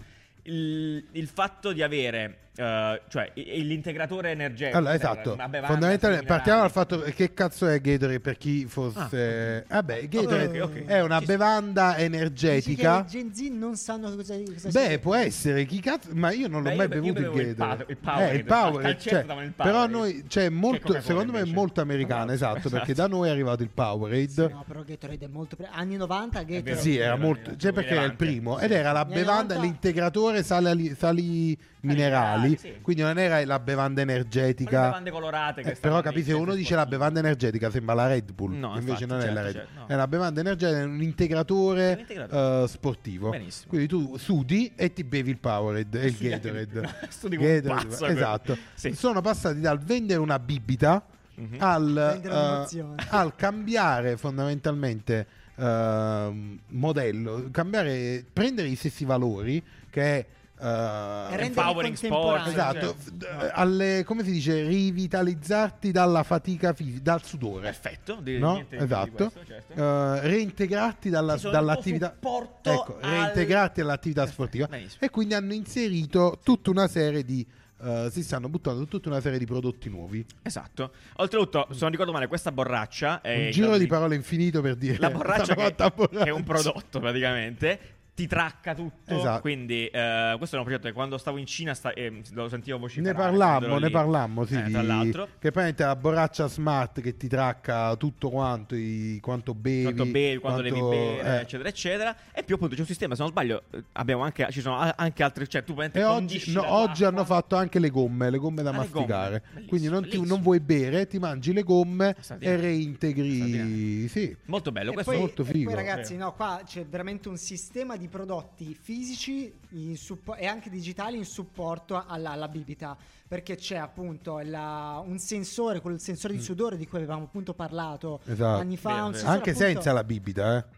Il, 0.48 1.04
il 1.12 1.26
fatto 1.28 1.72
di 1.72 1.82
avere, 1.82 2.36
eh, 2.56 3.02
cioè 3.08 3.30
l'integratore 3.34 4.30
energetico, 4.30 4.78
Allora, 4.78 4.98
cioè, 4.98 5.10
esatto. 5.10 5.36
Fondamentalmente, 5.66 6.24
partiamo 6.26 6.60
dal 6.62 6.70
fatto 6.70 7.00
che 7.00 7.34
cazzo 7.34 7.66
è 7.66 7.78
Gatorade 7.80 8.20
per 8.20 8.38
chi 8.38 8.64
fosse. 8.64 9.66
Vabbè, 9.68 10.08
Gatorade 10.08 10.60
ok, 10.62 10.70
ok. 10.70 10.84
è 10.86 11.02
una 11.02 11.18
Ci 11.20 11.26
bevanda 11.26 11.90
Dici 11.92 12.02
energetica. 12.04 13.04
che 13.04 13.18
i 13.18 13.30
Gen 13.30 13.34
Z 13.34 13.40
non 13.58 13.76
sanno 13.76 14.14
cosa, 14.14 14.36
cosa 14.42 14.70
Beh, 14.70 14.86
sia. 14.86 14.98
può 14.98 15.14
essere, 15.14 15.66
chi 15.66 15.80
cazzo, 15.80 16.08
ma 16.14 16.32
io 16.32 16.48
non 16.48 16.62
l'ho 16.62 16.70
Beh, 16.70 16.76
mai 16.76 16.88
io- 16.88 16.94
io 17.04 17.12
bevuto 17.12 17.38
il 17.40 17.54
Gatorade. 17.54 17.84
pa- 17.84 17.90
il 17.90 17.96
Powerade. 17.98 18.32
Eh, 18.32 18.36
il 18.36 18.44
Powerade, 18.44 18.82
calcetto 18.82 19.32
cioè, 19.34 19.42
il 19.44 19.52
però 19.54 19.86
noi, 19.86 20.24
cioè, 20.28 20.48
molto, 20.48 21.00
secondo 21.02 21.32
me 21.32 21.40
è 21.40 21.44
molto 21.44 21.80
americana, 21.82 22.32
Esatto, 22.32 22.56
esatto, 22.58 22.70
perché 22.70 22.92
esatto. 22.92 23.08
da 23.10 23.14
noi 23.16 23.28
è 23.28 23.30
arrivato 23.32 23.62
il 23.62 23.70
Powerade. 23.70 24.28
Sì, 24.28 24.40
no, 24.40 24.64
però 24.66 24.82
Gatorade 24.82 25.24
è 25.26 25.28
molto 25.30 25.56
pre- 25.56 25.68
anni 25.70 25.96
90 25.96 26.38
Gatorade. 26.40 26.62
vero. 26.62 26.80
Sì, 26.80 26.96
era 26.96 27.16
molto, 27.16 27.54
cioè 27.56 27.72
perché 27.72 27.90
era 27.92 28.04
il 28.04 28.14
primo 28.16 28.58
ed 28.58 28.72
era 28.72 28.92
la 28.92 29.04
bevanda, 29.04 29.54
90 29.56 29.90
l'integratore 30.38 30.42
sali, 30.42 30.94
sali 30.96 31.58
minerali, 31.80 32.48
minerali, 32.48 32.56
sì. 32.58 32.74
quindi 32.82 33.02
non 33.02 33.18
era 33.18 33.44
la 33.44 33.58
bevanda 33.58 34.00
energetica. 34.00 34.82
bevande 34.86 35.10
colorate 35.10 35.62
che 35.62 35.70
Eh, 35.70 35.74
però 35.76 36.02
se 36.02 36.10
senza 36.12 36.36
uno 36.36 36.54
dice 36.54 36.74
la 36.74 36.86
bevanda 36.86 37.18
energetica 37.20 37.70
sembra 37.70 37.94
la 37.94 38.06
Red 38.08 38.32
Bull, 38.32 38.52
No, 38.58 38.76
invece 38.78 39.04
infatti, 39.04 39.06
non 39.06 39.18
è 39.18 39.22
certo, 39.22 39.34
la 39.34 39.42
Red 39.42 39.52
certo, 39.54 39.68
Bull. 39.72 39.80
no. 39.82 39.86
È 39.88 39.94
una 39.94 40.08
bevanda 40.08 40.40
energetica, 40.40 40.78
è 40.80 40.84
un 40.84 41.02
integratore, 41.02 41.88
È 41.90 41.92
un 41.94 41.98
integratore. 42.00 42.62
eh, 42.64 42.68
sportivo. 42.68 43.30
Benissimo. 43.30 43.68
Quindi 43.68 43.86
tu 43.86 44.16
sudi 44.16 44.72
e 44.74 44.92
ti 44.92 45.04
bevi 45.04 45.30
il 45.30 45.38
Powerade 45.38 46.00
e 46.00 46.06
il 46.06 46.14
Studi- 46.14 46.28
Gatorade. 46.30 46.94
studi 47.08 47.36
Gatorade, 47.36 47.86
pazzo, 47.88 48.06
esatto. 48.06 48.56
sì. 48.74 48.92
Sono 48.94 49.20
passati 49.20 49.60
dal 49.60 49.78
vendere 49.78 50.20
una 50.20 50.38
bibita 50.38 51.04
Mhm. 51.38 51.56
al, 51.60 52.20
eh, 52.20 52.26
un'emozione. 52.28 52.94
al 53.10 53.36
cambiare 53.36 54.16
fondamentalmente 54.16 55.26
ehm, 55.54 56.58
modello, 56.70 57.48
cambiare, 57.52 58.24
prendere 58.32 58.68
i 58.68 58.74
stessi 58.74 59.04
valori 59.04 59.62
che 59.98 60.18
è 60.18 60.26
renderli 60.60 61.46
Empowering 61.46 61.94
sport, 61.94 62.12
contemporanei. 62.44 62.52
Esatto, 62.52 62.96
Cioè, 63.20 63.50
alle, 63.54 64.02
come 64.04 64.24
si 64.24 64.32
dice, 64.32 64.62
rivitalizzarti 64.66 65.90
dalla 65.92 66.22
fatica 66.24 66.72
fisica, 66.72 67.00
dal 67.02 67.22
sudore. 67.24 67.62
Perfetto, 67.62 68.16
di- 68.20 68.38
No? 68.38 68.64
Esatto. 68.68 69.30
questo, 69.30 69.44
certo. 69.46 69.72
Eh, 69.72 70.20
reintegrarti 70.28 71.10
dalla- 71.10 71.36
dall'attività 71.36 72.16
ecco, 72.20 72.98
al- 73.00 73.10
reintegrarti 73.10 73.80
all'attività 73.80 74.26
sportiva 74.26 74.66
Benissimo. 74.66 74.98
e 75.00 75.10
quindi 75.10 75.34
hanno 75.34 75.52
inserito 75.52 76.38
tutta 76.42 76.70
una 76.70 76.88
serie 76.88 77.24
di 77.24 77.46
eh, 77.80 78.08
si 78.10 78.24
stanno 78.24 78.48
buttando 78.48 78.84
tutta 78.86 79.08
una 79.08 79.20
serie 79.20 79.38
di 79.38 79.46
prodotti 79.46 79.88
nuovi 79.88 80.26
Esatto. 80.42 80.90
Oltretutto, 81.18 81.68
se 81.70 81.78
non 81.82 81.90
ricordo 81.92 82.10
male, 82.10 82.26
questa 82.26 82.50
borraccia 82.50 83.20
è 83.20 83.44
un 83.44 83.50
giro 83.52 83.76
di 83.78 83.86
parole 83.86 84.16
infinito 84.16 84.60
per 84.60 84.74
dire 84.74 84.96
La 84.98 85.10
borraccia 85.10 85.54
che, 85.54 85.74
borraccia. 85.94 86.24
è 86.24 86.30
un 86.30 86.42
prodotto 86.42 86.98
praticamente 86.98 87.78
ti 88.18 88.26
tracca 88.26 88.74
tutto. 88.74 89.14
Esatto. 89.16 89.40
Quindi, 89.42 89.86
eh, 89.86 90.34
questo 90.38 90.56
è 90.56 90.58
un 90.58 90.64
progetto 90.64 90.88
che 90.88 90.92
quando 90.92 91.18
stavo 91.18 91.36
in 91.36 91.46
Cina 91.46 91.72
sta- 91.72 91.92
eh, 91.92 92.20
lo 92.32 92.48
sentivo 92.48 92.76
ne 92.76 92.82
vociferare. 92.82 93.16
parlammo, 93.16 93.58
quando 93.58 93.76
ero 93.76 93.84
ne 93.86 93.90
parlammo, 93.90 94.44
sì, 94.44 94.54
Eh, 94.56 94.62
di- 94.64 94.72
tra 94.72 94.82
l'altro. 94.82 95.24
che 95.38 95.52
praticamente 95.52 95.82
è 95.84 95.86
la 95.86 95.94
borraccia 95.94 96.48
smart 96.48 97.00
che 97.00 97.16
ti 97.16 97.28
tracca 97.28 97.94
tutto 97.94 98.28
quanto, 98.30 98.74
i- 98.74 99.20
quanto 99.22 99.54
bevi, 99.54 99.82
quanto 99.84 100.04
bevi, 100.06 100.38
quando 100.40 100.62
devi 100.62 100.78
quanto- 100.80 100.96
bere, 100.96 101.36
eh. 101.38 101.40
eccetera, 101.42 101.68
eccetera. 101.68 102.16
E 102.32 102.42
più 102.42 102.56
appunto 102.56 102.74
c'è 102.74 102.80
un 102.80 102.86
sistema, 102.88 103.14
se 103.14 103.22
non 103.22 103.30
sbaglio, 103.30 103.62
eh, 103.70 103.84
abbiamo 103.92 104.24
anche, 104.24 104.48
ci 104.50 104.60
sono 104.60 104.78
anche 104.96 105.22
altri, 105.22 105.48
cioè 105.48 105.62
tu 105.62 105.76
E 105.80 106.02
oggi, 106.02 106.50
no, 106.50 106.64
oggi 106.72 107.04
hanno 107.04 107.24
fatto 107.24 107.54
anche 107.54 107.78
le 107.78 107.88
gomme, 107.90 108.30
le 108.30 108.38
gomme 108.38 108.62
da 108.64 108.70
Ah, 108.70 108.72
masticare. 108.72 109.42
gomme. 109.54 109.66
Quindi 109.66 109.86
non, 109.88 110.08
ti- 110.08 110.20
non 110.26 110.40
vuoi 110.42 110.58
bere, 110.58 111.06
ti 111.06 111.20
mangi 111.20 111.52
le 111.52 111.62
gomme 111.62 112.16
e 112.40 112.56
reintegri. 112.56 114.08
Sì. 114.08 114.36
Molto 114.46 114.72
bello, 114.72 114.90
E 114.90 114.94
questo 114.94 115.12
poi, 115.12 115.20
molto 115.20 115.42
e 115.42 115.44
figo. 115.44 115.70
poi, 115.70 115.74
ragazzi, 115.74 116.16
no, 116.16 116.32
qua 116.34 116.62
c'è 116.66 116.84
veramente 116.84 117.28
un 117.28 117.36
sistema 117.36 117.96
di 117.96 118.07
prodotti 118.08 118.74
fisici 118.74 119.52
in 119.70 119.96
suppo- 119.96 120.34
e 120.34 120.46
anche 120.46 120.70
digitali 120.70 121.16
in 121.16 121.24
supporto 121.24 122.02
alla, 122.06 122.30
alla 122.30 122.48
bibita. 122.48 122.96
Perché 123.28 123.56
c'è 123.56 123.76
appunto 123.76 124.38
la- 124.38 125.02
un 125.04 125.18
sensore, 125.18 125.80
quel 125.80 126.00
sensore 126.00 126.34
di 126.34 126.40
sudore 126.40 126.76
di 126.76 126.86
cui 126.86 126.98
avevamo 126.98 127.24
appunto 127.24 127.52
parlato 127.54 128.20
Mm. 128.28 128.32
Esatto. 128.32 128.60
anni 128.60 128.76
fa. 128.76 128.88
Vero. 128.94 129.04
sensore, 129.12 129.30
Anche 129.30 129.50
appunto- 129.50 129.68
senza 129.68 129.92
la 129.92 130.04
bibita, 130.04 130.56
eh. 130.56 130.76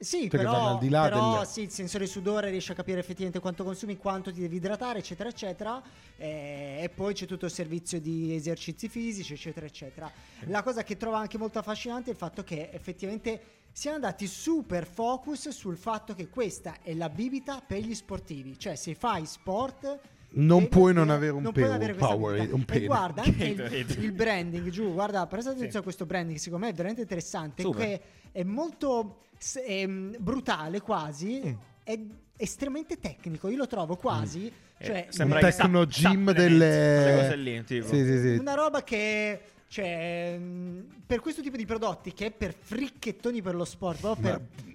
Sì, 0.00 0.20
Cioè 0.20 0.28
però, 0.28 0.74
al 0.74 0.78
di 0.78 0.90
là 0.90 1.02
però 1.08 1.38
del- 1.38 1.46
sì, 1.48 1.62
il 1.62 1.70
sensore 1.70 2.04
di 2.04 2.10
sudore 2.10 2.50
riesce 2.50 2.70
a 2.70 2.74
capire 2.76 3.00
effettivamente 3.00 3.40
quanto 3.40 3.64
consumi, 3.64 3.96
quanto 3.96 4.30
ti 4.32 4.38
devi 4.40 4.54
idratare, 4.56 5.00
eccetera, 5.00 5.28
eccetera. 5.28 5.82
Eh, 6.16 6.78
e 6.82 6.88
poi 6.88 7.14
c'è 7.14 7.26
tutto 7.26 7.46
il 7.46 7.50
servizio 7.50 8.00
di 8.00 8.32
esercizi 8.32 8.88
fisici, 8.88 9.32
eccetera, 9.32 9.66
eccetera. 9.66 10.08
La 10.46 10.62
cosa 10.62 10.84
che 10.84 10.96
trovo 10.96 11.16
anche 11.16 11.36
molto 11.36 11.58
affascinante 11.58 12.10
è 12.10 12.12
il 12.12 12.18
fatto 12.18 12.44
che 12.44 12.70
effettivamente 12.72 13.40
siamo 13.72 13.96
andati 13.96 14.26
super 14.26 14.86
focus 14.86 15.48
sul 15.50 15.76
fatto 15.76 16.14
che 16.14 16.28
questa 16.28 16.76
è 16.82 16.94
la 16.94 17.08
bibita 17.08 17.62
per 17.66 17.80
gli 17.80 17.94
sportivi. 17.94 18.58
Cioè, 18.58 18.74
se 18.74 18.94
fai 18.94 19.24
sport, 19.26 19.98
Non 20.30 20.64
E- 20.64 20.68
puoi 20.68 20.92
non 20.92 21.08
avere 21.08 21.32
un 21.32 21.42
non 21.42 21.54
avere 21.62 21.94
Powerade, 21.94 22.52
abilità. 22.52 22.54
un 22.74 22.82
E 22.82 22.84
guarda 22.86 23.22
anche 23.24 23.44
il, 23.46 23.86
il 24.04 24.12
branding 24.12 24.68
giù, 24.68 24.92
guarda, 24.92 25.26
prestate 25.26 25.52
Sì. 25.54 25.60
attenzione 25.60 25.78
a 25.78 25.82
questo 25.82 26.04
branding, 26.04 26.36
secondo 26.38 26.66
me 26.66 26.70
è 26.72 26.74
veramente 26.74 27.00
interessante, 27.00 27.62
Super. 27.62 27.80
che 27.86 28.00
è 28.32 28.42
molto 28.42 29.20
s- 29.38 29.62
ehm, 29.64 30.16
brutale 30.18 30.82
quasi, 30.82 31.40
Mm. 31.46 31.52
è 31.82 31.98
estremamente 32.36 32.98
tecnico, 32.98 33.48
io 33.48 33.56
lo 33.56 33.66
trovo 33.66 33.96
quasi, 33.96 34.52
cioè 34.82 35.06
Eh, 35.08 35.12
sembra 35.12 35.38
un 35.40 35.50
sup- 35.50 35.86
gym 35.86 36.30
delle- 36.32 37.34
lì. 37.36 37.62
Sì, 37.66 37.82
sì, 37.82 38.18
sì. 38.20 38.36
una 38.38 38.52
roba 38.54 38.82
che 38.84 39.40
cioè 39.68 40.36
mh, 40.38 41.02
per 41.06 41.20
questo 41.20 41.42
tipo 41.42 41.56
di 41.56 41.66
prodotti 41.66 42.12
che 42.14 42.26
è 42.26 42.30
per 42.30 42.54
fricchettoni 42.58 43.42
per 43.42 43.54
lo 43.54 43.64
sport, 43.66 44.00
proprio 44.00 44.30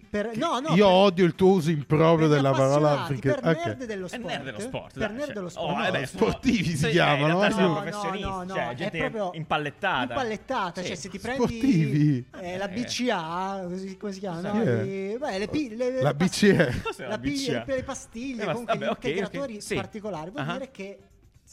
per, 0.10 0.27
per- 0.29 0.38
no, 0.38 0.60
no, 0.60 0.75
Io 0.75 0.86
per- 0.86 0.93
odio 0.93 1.25
il 1.25 1.34
tuo 1.34 1.53
uso 1.53 1.71
improprio 1.71 2.27
per 2.27 2.36
della 2.38 2.51
parola 2.51 3.06
perché 3.08 3.34
per 3.34 3.39
ok. 3.39 3.65
nerd 3.65 3.86
dello 3.86 4.06
È 4.06 4.10
sport. 4.10 4.25
nerd 4.25 4.43
dello 4.43 4.60
sport, 4.60 4.93
per 4.99 5.08
dai, 5.08 5.12
nerd 5.15 5.25
cioè. 5.25 5.34
dello 5.34 5.45
Oh, 5.47 5.49
sport. 5.49 5.75
vabbè, 5.75 5.99
No, 5.99 6.06
sono- 6.06 6.21
sportivi 6.29 6.63
si 6.63 6.77
sì, 6.77 6.89
chiamano, 6.91 7.43
eh, 7.43 7.49
no? 7.49 7.60
No, 7.60 7.73
professionisti, 7.82 8.21
no, 8.29 8.43
no, 8.43 8.53
cioè 8.53 8.69
è 8.69 8.75
gente 8.75 8.97
proprio 8.99 9.32
impallettata. 9.34 10.01
impallettata, 10.13 10.82
Sì. 10.82 10.88
cioè 10.88 10.95
se 10.95 11.10
ti 11.10 11.17
prendi 11.19 11.41
Sportivi. 11.43 12.25
eh, 12.39 12.58
la 12.58 12.69
Eh. 12.69 12.73
BCA, 12.73 13.67
come 13.97 14.12
si 14.12 14.19
chiama? 14.19 14.41
no? 14.41 14.63
Sì. 14.63 14.69
I- 14.89 15.17
beh, 15.17 15.38
le 15.39 15.47
pi- 15.47 15.75
le- 15.75 16.01
La 16.03 16.13
BCE. 16.13 16.82
La 16.97 17.17
BCA? 17.17 17.63
le 17.65 17.84
pastiglie, 17.84 18.43
Eh, 18.43 18.45
comunque 18.45 18.77
vabbè, 18.77 18.86
gli 18.86 18.89
integratori 19.08 19.60
particolari, 19.73 20.29
vuol 20.29 20.45
dire 20.45 20.69
che 20.71 20.99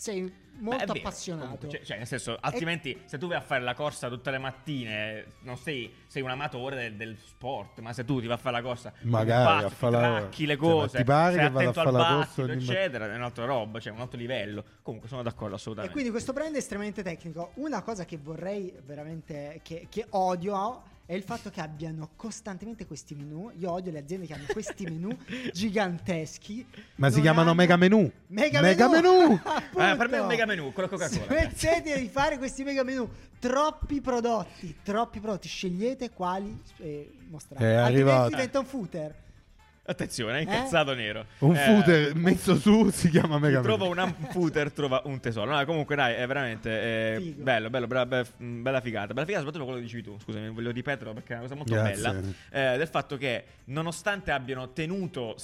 sei 0.01 0.23
Beh, 0.23 0.33
molto 0.63 0.93
vero, 0.93 0.99
appassionato. 0.99 1.45
comunque, 1.57 1.71
Cioè, 1.79 1.85
cioè, 1.87 1.97
nel 1.99 2.07
senso, 2.07 2.37
altrimenti, 2.41 3.03
se 3.05 3.19
tu 3.19 3.29
vai 3.29 3.37
a 3.37 3.41
fare 3.43 3.63
la 3.63 3.75
corsa 3.75 4.09
tutte 4.09 4.31
le 4.31 4.39
mattine, 4.39 5.27
non 5.43 5.59
sei, 5.59 5.93
sei 6.07 6.23
un 6.23 6.31
amatore 6.31 6.77
del, 6.77 6.95
del 6.97 7.17
sport. 7.19 7.81
Ma 7.81 7.93
se 7.93 8.05
tu 8.07 8.19
ti 8.21 8.27
vai 8.27 8.37
a 8.37 8.39
fare 8.39 8.57
la 8.57 8.63
corsa, 8.63 8.93
Magari 9.03 9.45
passi, 9.71 9.85
a 9.85 9.91
la- 9.91 9.99
tracchi 9.99 10.47
le 10.47 10.57
cioè, 10.57 10.63
cose, 10.63 10.97
ti 10.99 11.05
pare 11.05 11.35
sei 11.35 11.43
che 11.45 11.51
vada 11.51 11.59
a 11.67 11.69
attento 11.71 11.83
fare 11.83 11.89
al 11.89 11.95
la 11.95 12.15
corsa 12.15 12.19
battito, 12.27 12.43
ogni 12.43 12.55
mat- 12.55 12.63
eccetera, 12.77 13.13
è 13.13 13.17
un'altra 13.17 13.45
roba, 13.45 13.81
cioè 13.81 13.93
un 13.93 14.01
altro 14.01 14.19
livello. 14.19 14.65
Comunque, 14.83 15.09
sono 15.09 15.23
d'accordo 15.23 15.53
E 15.53 15.57
assolutamente. 15.57 15.93
quindi 15.95 16.11
questo 16.11 16.33
brand 16.33 16.55
è 16.55 16.59
estremamente 16.59 17.03
tecnico. 17.03 17.51
Una 17.57 17.83
cosa 17.83 18.05
che 18.07 18.17
vorrei 18.17 18.75
veramente, 18.85 19.61
che, 19.63 19.87
che 19.91 20.07
odio, 20.11 20.83
è 21.11 21.14
il 21.14 21.25
fatto 21.25 21.51
che 21.51 21.61
abbiano 21.61 22.11
costantemente 22.14 22.87
questi 22.87 23.16
menu. 23.16 23.51
Io 23.59 23.73
odio 23.73 23.90
le 23.90 23.99
aziende 23.99 24.27
che 24.27 24.35
hanno 24.35 24.44
questi 24.53 24.85
menu 24.85 25.11
giganteschi. 25.53 26.64
Ma 26.96 27.11
si 27.11 27.20
chiamano 27.20 27.49
hanno- 27.51 27.55
mega 27.59 27.77
menu. 27.77 28.09
Mega, 28.29 28.61
Mega 28.61 28.88
menu! 28.88 29.11
menu! 29.11 29.40
Eh, 29.90 29.96
per 29.96 30.09
me 30.09 30.16
è 30.18 30.20
un 30.20 30.27
mega 30.29 30.46
menu, 30.46 30.73
quello 30.73 30.88
Coca-Cola. 30.90 31.25
Smettete 31.27 31.99
di 31.99 32.07
fare 32.09 32.38
questi 32.38 32.62
mega 32.62 32.85
menu. 32.85 33.11
Troppi 33.40 34.01
prodotti, 34.01 34.77
troppi 34.85 35.18
prodotti. 35.18 35.49
Scegliete 35.49 36.11
quali 36.11 36.62
eh, 36.77 37.12
mostrare. 37.29 37.64
È 37.64 37.68
Altrimenti 37.75 38.09
arrivato. 38.11 38.29
diventa 38.31 38.59
un 38.61 38.64
footer. 38.66 39.14
Attenzione, 39.90 40.38
è 40.38 40.40
incazzato 40.42 40.94
nero. 40.94 41.26
Un 41.38 41.57
Eh, 41.57 41.59
footer 41.59 42.14
messo 42.14 42.55
su 42.57 42.90
si 42.90 43.11
chiama 43.11 43.37
Chi 43.37 43.42
mega 43.42 43.61
trova 43.61 43.88
menu. 43.92 44.03
un 44.18 44.26
footer 44.31 44.70
trova 44.72 45.03
un 45.07 45.18
tesoro. 45.18 45.50
No, 45.57 45.64
comunque, 45.64 45.96
dai, 45.96 46.14
è 46.14 46.26
veramente 46.29 46.70
eh, 46.70 47.16
Figo. 47.20 47.42
bello, 47.42 47.70
bello, 47.70 47.87
bella, 47.88 48.07
bella, 48.07 48.24
mm, 48.40 48.62
bella 48.62 48.81
figata. 48.81 49.12
Bella 49.12 49.26
figata, 49.26 49.44
soprattutto 49.44 49.64
quello 49.64 49.79
che 49.81 49.85
dicevi 49.85 50.03
tu. 50.05 50.16
Scusami, 50.20 50.48
voglio 50.50 50.70
ripeterlo 50.70 51.12
perché 51.12 51.33
è 51.33 51.38
una 51.38 51.42
cosa 51.42 51.55
molto 51.57 51.72
Grazie. 51.74 52.12
bella. 52.12 52.20
eh, 52.74 52.79
del 52.79 52.87
fatto 52.87 53.16
che, 53.16 53.44
nonostante 53.64 54.31
abbiano 54.31 54.72
tenuto 54.72 55.35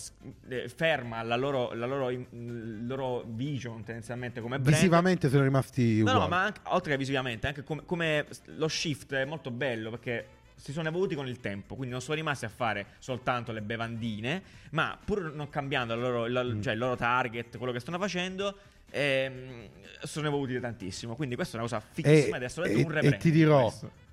eh, 0.49 0.69
ferma 0.69 1.23
la 1.23 1.35
loro, 1.37 1.73
la 1.75 1.87
loro, 1.87 2.11
in- 2.11 2.85
loro 2.87 3.25
vision, 3.27 3.83
tendenzialmente 3.83 4.41
come 4.41 4.61
brand. 4.61 4.77
Visivamente 4.77 5.29
sono 5.29 5.43
rimasti 5.43 5.97
No, 5.97 6.01
uguali. 6.03 6.19
no, 6.21 6.29
ma 6.29 6.43
anche, 6.45 6.61
oltre 6.65 6.93
che 6.93 6.99
visivamente, 6.99 7.49
anche 7.49 7.65
come, 7.65 7.83
come 7.85 8.27
lo 8.57 8.69
shift 8.69 9.13
è 9.15 9.25
molto 9.25 9.51
bello 9.51 9.91
perché 9.91 10.27
si 10.57 10.73
sono 10.73 10.89
evoluti 10.89 11.15
con 11.15 11.29
il 11.29 11.39
tempo, 11.39 11.75
quindi 11.75 11.93
non 11.93 12.01
sono 12.03 12.17
rimasti 12.17 12.45
a 12.47 12.49
fare 12.49 12.87
soltanto 12.99 13.53
le 13.53 13.61
bevandine, 13.63 14.43
ma 14.71 14.99
pur 15.03 15.33
non 15.35 15.49
cambiando 15.49 15.95
il 15.95 16.01
loro, 16.01 16.27
il- 16.27 16.55
Mm. 16.57 16.61
cioè 16.63 16.73
il 16.73 16.79
loro 16.79 16.97
target, 16.97 17.57
quello 17.59 17.73
che 17.73 17.81
stanno 17.81 17.99
facendo, 17.99 18.57
ehm, 18.91 19.69
sono 20.03 20.27
evoluti 20.29 20.59
tantissimo. 20.59 21.15
Quindi 21.15 21.35
questa 21.35 21.57
è 21.59 21.61
una 21.61 21.69
cosa 21.69 21.83
e, 21.87 21.93
fighissima 21.93 22.37
ed 22.37 22.43
è 22.43 22.47
assolutamente 22.47 22.83
e- 22.83 22.87
un 22.87 22.93
rebrand. 22.93 23.15
e 23.15 23.19
ti 23.19 23.31
dirò, 23.31 23.73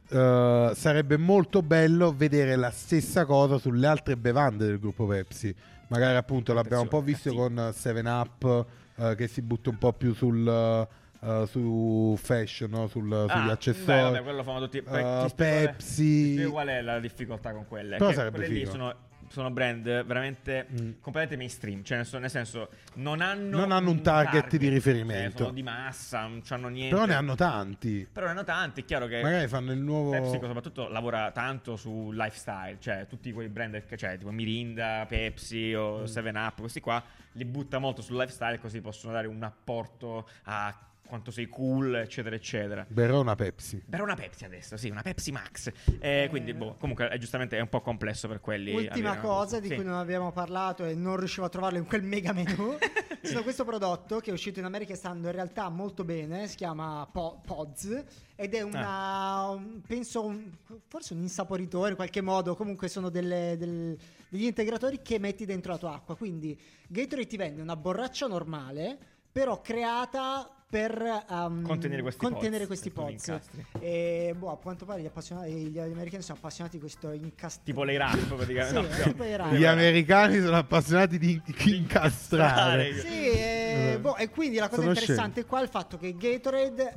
eh, 0.10 0.72
sarebbe 0.76 1.18
molto 1.18 1.62
bello 1.62 2.14
vedere 2.14 2.56
la 2.56 2.72
stessa 2.72 3.26
cosa 3.26 3.58
sulle 3.58 3.88
altre 3.88 4.18
bevande 4.18 4.66
del 4.66 4.80
gruppo 4.80 5.06
Pepsi. 5.08 5.56
Magari 5.88 6.16
appunto 6.18 6.54
l'abbiamo 6.54 6.84
un 6.84 6.88
po' 6.90 7.02
visto 7.02 7.30
Attenzione, 7.30 7.56
con 7.56 7.74
7up 7.74 8.66
eh, 8.98 9.16
che 9.16 9.28
si 9.28 9.42
butta 9.42 9.70
un 9.70 9.78
po' 9.78 9.94
più 9.94 10.14
sul, 10.14 10.88
eh, 11.24 11.46
su 11.48 12.16
fashion, 12.22 12.70
no? 12.72 12.88
Sul- 12.88 13.12
Ah, 13.14 13.34
sugli 13.34 13.46
beh, 13.46 13.52
accessori. 13.52 14.02
vabbè, 14.02 14.24
quello 14.24 14.44
fanno 14.44 14.60
tutti. 14.60 14.78
È- 14.80 15.26
Pepsi. 15.36 16.48
qual 16.50 16.68
è 16.68 16.82
la 16.82 17.00
difficoltà 17.00 17.52
con 17.54 17.66
quelle? 17.68 17.98
Però 17.98 18.10
Che 18.10 18.16
sarebbe 18.16 18.38
quelle 18.38 18.54
lì 18.54 18.60
figo. 18.62 18.72
sono, 18.72 18.96
sono 19.30 19.50
brand 19.50 19.84
veramente 20.06 20.68
Mm. 20.72 20.76
completamente 21.02 21.38
mainstream. 21.38 21.84
Cioè, 21.84 21.98
nel, 21.98 22.06
sen- 22.06 22.22
nel 22.22 22.30
senso, 22.30 22.70
non 22.96 23.22
hanno, 23.22 23.58
Non 23.60 23.72
hanno 23.72 23.90
un 23.90 24.02
target 24.04 24.56
di 24.58 24.68
riferimento. 24.68 25.30
Cioè, 25.30 25.38
sono 25.42 25.52
di 25.54 25.64
massa, 25.64 26.28
non 26.28 26.42
hanno 26.48 26.68
niente. 26.68 26.94
Però 26.94 27.08
ne 27.08 27.14
hanno 27.16 27.36
tanti. 27.36 28.08
Però 28.12 28.26
ne 28.28 28.32
hanno 28.34 28.44
tanti. 28.44 28.82
È 28.82 28.86
chiaro 28.86 29.08
che. 29.08 29.22
Magari 29.24 29.48
fanno 29.48 29.72
il 29.72 29.80
nuovo. 29.80 30.12
PepsiCo 30.12 30.46
soprattutto 30.46 30.88
lavora 30.88 31.32
tanto 31.32 31.76
su 31.78 32.12
lifestyle, 32.12 32.78
cioè 32.80 33.08
tutti 33.08 33.32
quei 33.32 33.50
brand 33.50 33.84
che 33.86 33.96
c'è, 33.96 34.18
tipo 34.18 34.30
Mirinda, 34.30 35.06
Pepsi 35.08 35.74
o 35.74 36.02
Mm. 36.02 36.04
7up, 36.04 36.60
questi 36.60 36.80
qua 36.80 37.02
li 37.34 37.46
butta 37.46 37.80
molto 37.80 38.04
sul 38.04 38.18
lifestyle 38.18 38.60
così 38.60 38.82
possono 38.82 39.14
dare 39.14 39.26
un 39.26 39.42
apporto 39.42 40.28
a 40.44 40.78
quanto 41.14 41.30
sei 41.30 41.48
cool, 41.48 41.94
eccetera, 41.98 42.36
eccetera. 42.36 42.84
Berrò 42.90 43.22
una 43.22 43.36
Pepsi. 43.36 43.84
Però 43.88 44.04
una 44.04 44.16
Pepsi 44.16 44.46
adesso, 44.46 44.78
sì, 44.78 44.90
una 44.90 45.04
Pepsi 45.04 45.32
Max. 45.32 45.72
Eh, 46.00 46.26
quindi, 46.32 46.56
boh, 46.56 46.74
comunque, 46.80 47.08
è, 47.10 47.20
giustamente 47.20 47.56
è 47.56 47.60
un 47.62 47.70
po' 47.70 47.82
complesso 47.82 48.28
per 48.28 48.40
quelli. 48.40 48.74
Ultima 48.74 49.20
cosa 49.20 49.60
di 49.60 49.68
Sì. 49.68 49.76
cui 49.76 49.84
non 49.84 49.94
abbiamo 49.94 50.32
parlato 50.32 50.84
e 50.86 50.96
non 50.96 51.18
riuscivo 51.18 51.46
a 51.46 51.50
trovarlo 51.50 51.78
in 51.78 51.86
quel 51.86 52.02
mega 52.02 52.34
menu. 52.34 52.76
sono 53.22 53.44
questo 53.44 53.64
prodotto 53.64 54.20
che 54.22 54.32
è 54.32 54.34
uscito 54.34 54.58
in 54.58 54.66
America 54.66 54.92
e 54.94 54.96
sta 54.96 55.10
andando 55.10 55.28
in 55.30 55.36
realtà 55.36 55.70
molto 55.70 56.04
bene. 56.04 56.48
Si 56.48 56.56
chiama 56.56 57.08
Po- 57.12 57.40
Pods 57.46 58.04
ed 58.36 58.56
è 58.56 58.62
una. 58.62 58.88
Ah. 58.88 59.50
un- 59.52 59.82
penso 59.86 60.26
un- 60.26 60.50
forse 60.88 61.14
un 61.14 61.20
insaporitore 61.22 61.92
in 61.92 61.96
qualche 61.96 62.22
modo. 62.22 62.56
Comunque 62.56 62.88
sono 62.88 63.10
delle- 63.10 63.56
del- 63.60 63.96
degli 64.30 64.46
integratori 64.46 65.04
che 65.04 65.20
metti 65.20 65.46
dentro 65.46 65.74
la 65.74 65.78
tua 65.78 65.94
acqua. 65.94 66.16
Quindi 66.16 66.60
Gatorade 66.88 67.28
ti 67.28 67.38
vende 67.38 67.62
una 67.62 67.76
borraccia 67.76 68.26
normale, 68.26 68.98
però 69.32 69.62
creata 69.62 70.50
per 70.74 71.26
um, 71.30 71.62
Contenere 71.62 72.02
questi 72.02 72.20
contenere 72.20 72.66
pods, 72.66 72.68
questi 72.68 72.90
e 72.90 73.12
incastri. 73.12 73.66
E 73.80 74.36
boh, 74.36 74.54
a 74.54 74.58
quanto 74.58 74.86
pare 74.86 75.02
gli, 75.02 75.06
appassionati, 75.06 75.52
gli 75.52 75.78
americani 75.78 76.24
sono 76.24 76.40
appassionati 76.40 76.78
di 76.78 76.82
questo 76.82 77.12
incastro. 77.12 77.62
Tipo 77.64 77.84
le 77.84 77.96
rap, 77.96 78.18
praticamente. 78.18 78.70
Sì, 78.70 78.74
no, 78.74 78.82
no. 78.82 79.04
tipo 79.04 79.24
i 79.24 79.36
rap. 79.36 79.54
Gli 79.54 79.66
americani 79.66 80.40
sono 80.42 80.58
appassionati 80.58 81.20
di 81.20 81.40
incastrare. 81.66 82.92
Sì, 82.98 83.08
e, 83.08 83.92
Eh. 83.94 84.00
boh, 84.00 84.16
e 84.16 84.32
quindi 84.32 84.58
la 84.58 84.68
cosa 84.68 84.82
Sono 84.82 84.94
interessante 84.94 85.46
qua 85.46 85.60
è 85.60 85.64
il 85.64 85.70
fatto 85.70 85.98
che 85.98 86.16
Gatorade 86.18 86.94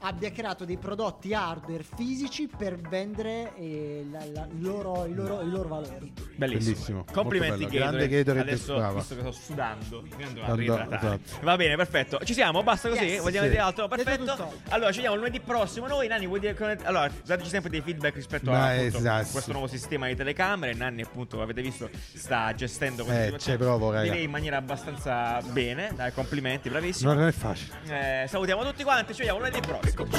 abbia 0.00 0.30
creato 0.30 0.64
dei 0.64 0.76
prodotti 0.76 1.34
hardware 1.34 1.82
fisici 1.82 2.48
per 2.48 2.76
vendere 2.76 3.52
eh, 3.56 4.06
la- 4.10 4.24
la- 4.32 4.46
i, 4.50 4.60
loro, 4.60 5.06
i 5.06 5.14
loro- 5.14 5.40
i 5.42 5.48
loro 5.50 5.68
valori. 5.68 6.12
Bellissimo. 6.36 6.74
Bellissimo, 6.74 7.04
Complimenti. 7.12 7.64
Gatorade. 7.64 7.78
Grande 7.78 8.08
Gatorade, 8.08 8.50
Adesso, 8.52 8.74
brava. 8.76 8.98
visto 8.98 9.14
che 9.16 9.20
sto 9.22 9.32
sudando, 9.32 10.04
Andò- 10.44 10.78
esatto. 10.78 11.20
Va 11.42 11.56
bene, 11.56 11.76
perfetto. 11.76 12.18
Ci 12.24 12.32
siamo, 12.34 12.62
basta 12.62 12.88
così? 12.88 13.04
Yes. 13.04 13.22
Vogliamo 13.22 13.44
Sì. 13.46 13.50
dire 13.50 13.62
altro? 13.62 13.88
Perfetto. 13.88 14.52
Allora, 14.68 14.90
ci 14.90 14.96
vediamo 14.96 15.16
lunedì 15.16 15.40
prossimo. 15.40 15.86
Noi, 15.88 16.06
Nanni, 16.06 16.26
vuoi 16.26 16.40
dire 16.40 16.78
Allora, 16.84 17.10
dateci 17.24 17.48
sempre 17.48 17.70
dei 17.70 17.80
feedback 17.80 18.14
rispetto 18.14 18.50
Ma 18.50 18.66
a 18.68 18.74
appunto, 18.74 18.98
esatto. 18.98 19.28
questo 19.32 19.52
nuovo 19.52 19.66
sistema 19.66 20.06
di 20.06 20.14
telecamere. 20.14 20.74
Nanni, 20.74 21.02
appunto, 21.02 21.42
avete 21.42 21.60
visto, 21.62 21.90
sta 22.14 22.54
gestendo 22.54 23.02
questa 23.02 23.20
Eh, 23.22 23.24
situazione. 23.26 23.58
provo. 23.58 24.00
Direi 24.00 24.22
in 24.24 24.30
maniera 24.30 24.58
abbastanza 24.58 25.40
bene. 25.50 25.90
Dai, 25.94 26.12
complimenti, 26.12 26.68
bravissimo. 26.68 27.12
Non 27.12 27.26
è 27.26 27.32
facile. 27.32 28.22
Eh, 28.22 28.28
salutiamo 28.28 28.62
tutti 28.64 28.84
quanti, 28.84 29.12
ci 29.12 29.18
vediamo 29.18 29.38
lunedì 29.40 29.58
prossimo. 29.60 29.86
pick 29.90 30.00
up 30.00 30.10
to 30.10 30.18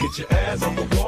Get 0.00 0.18
your 0.18 0.32
ass 0.32 0.62
on 0.62 0.76
the 0.76 0.82
wall. 0.82 0.92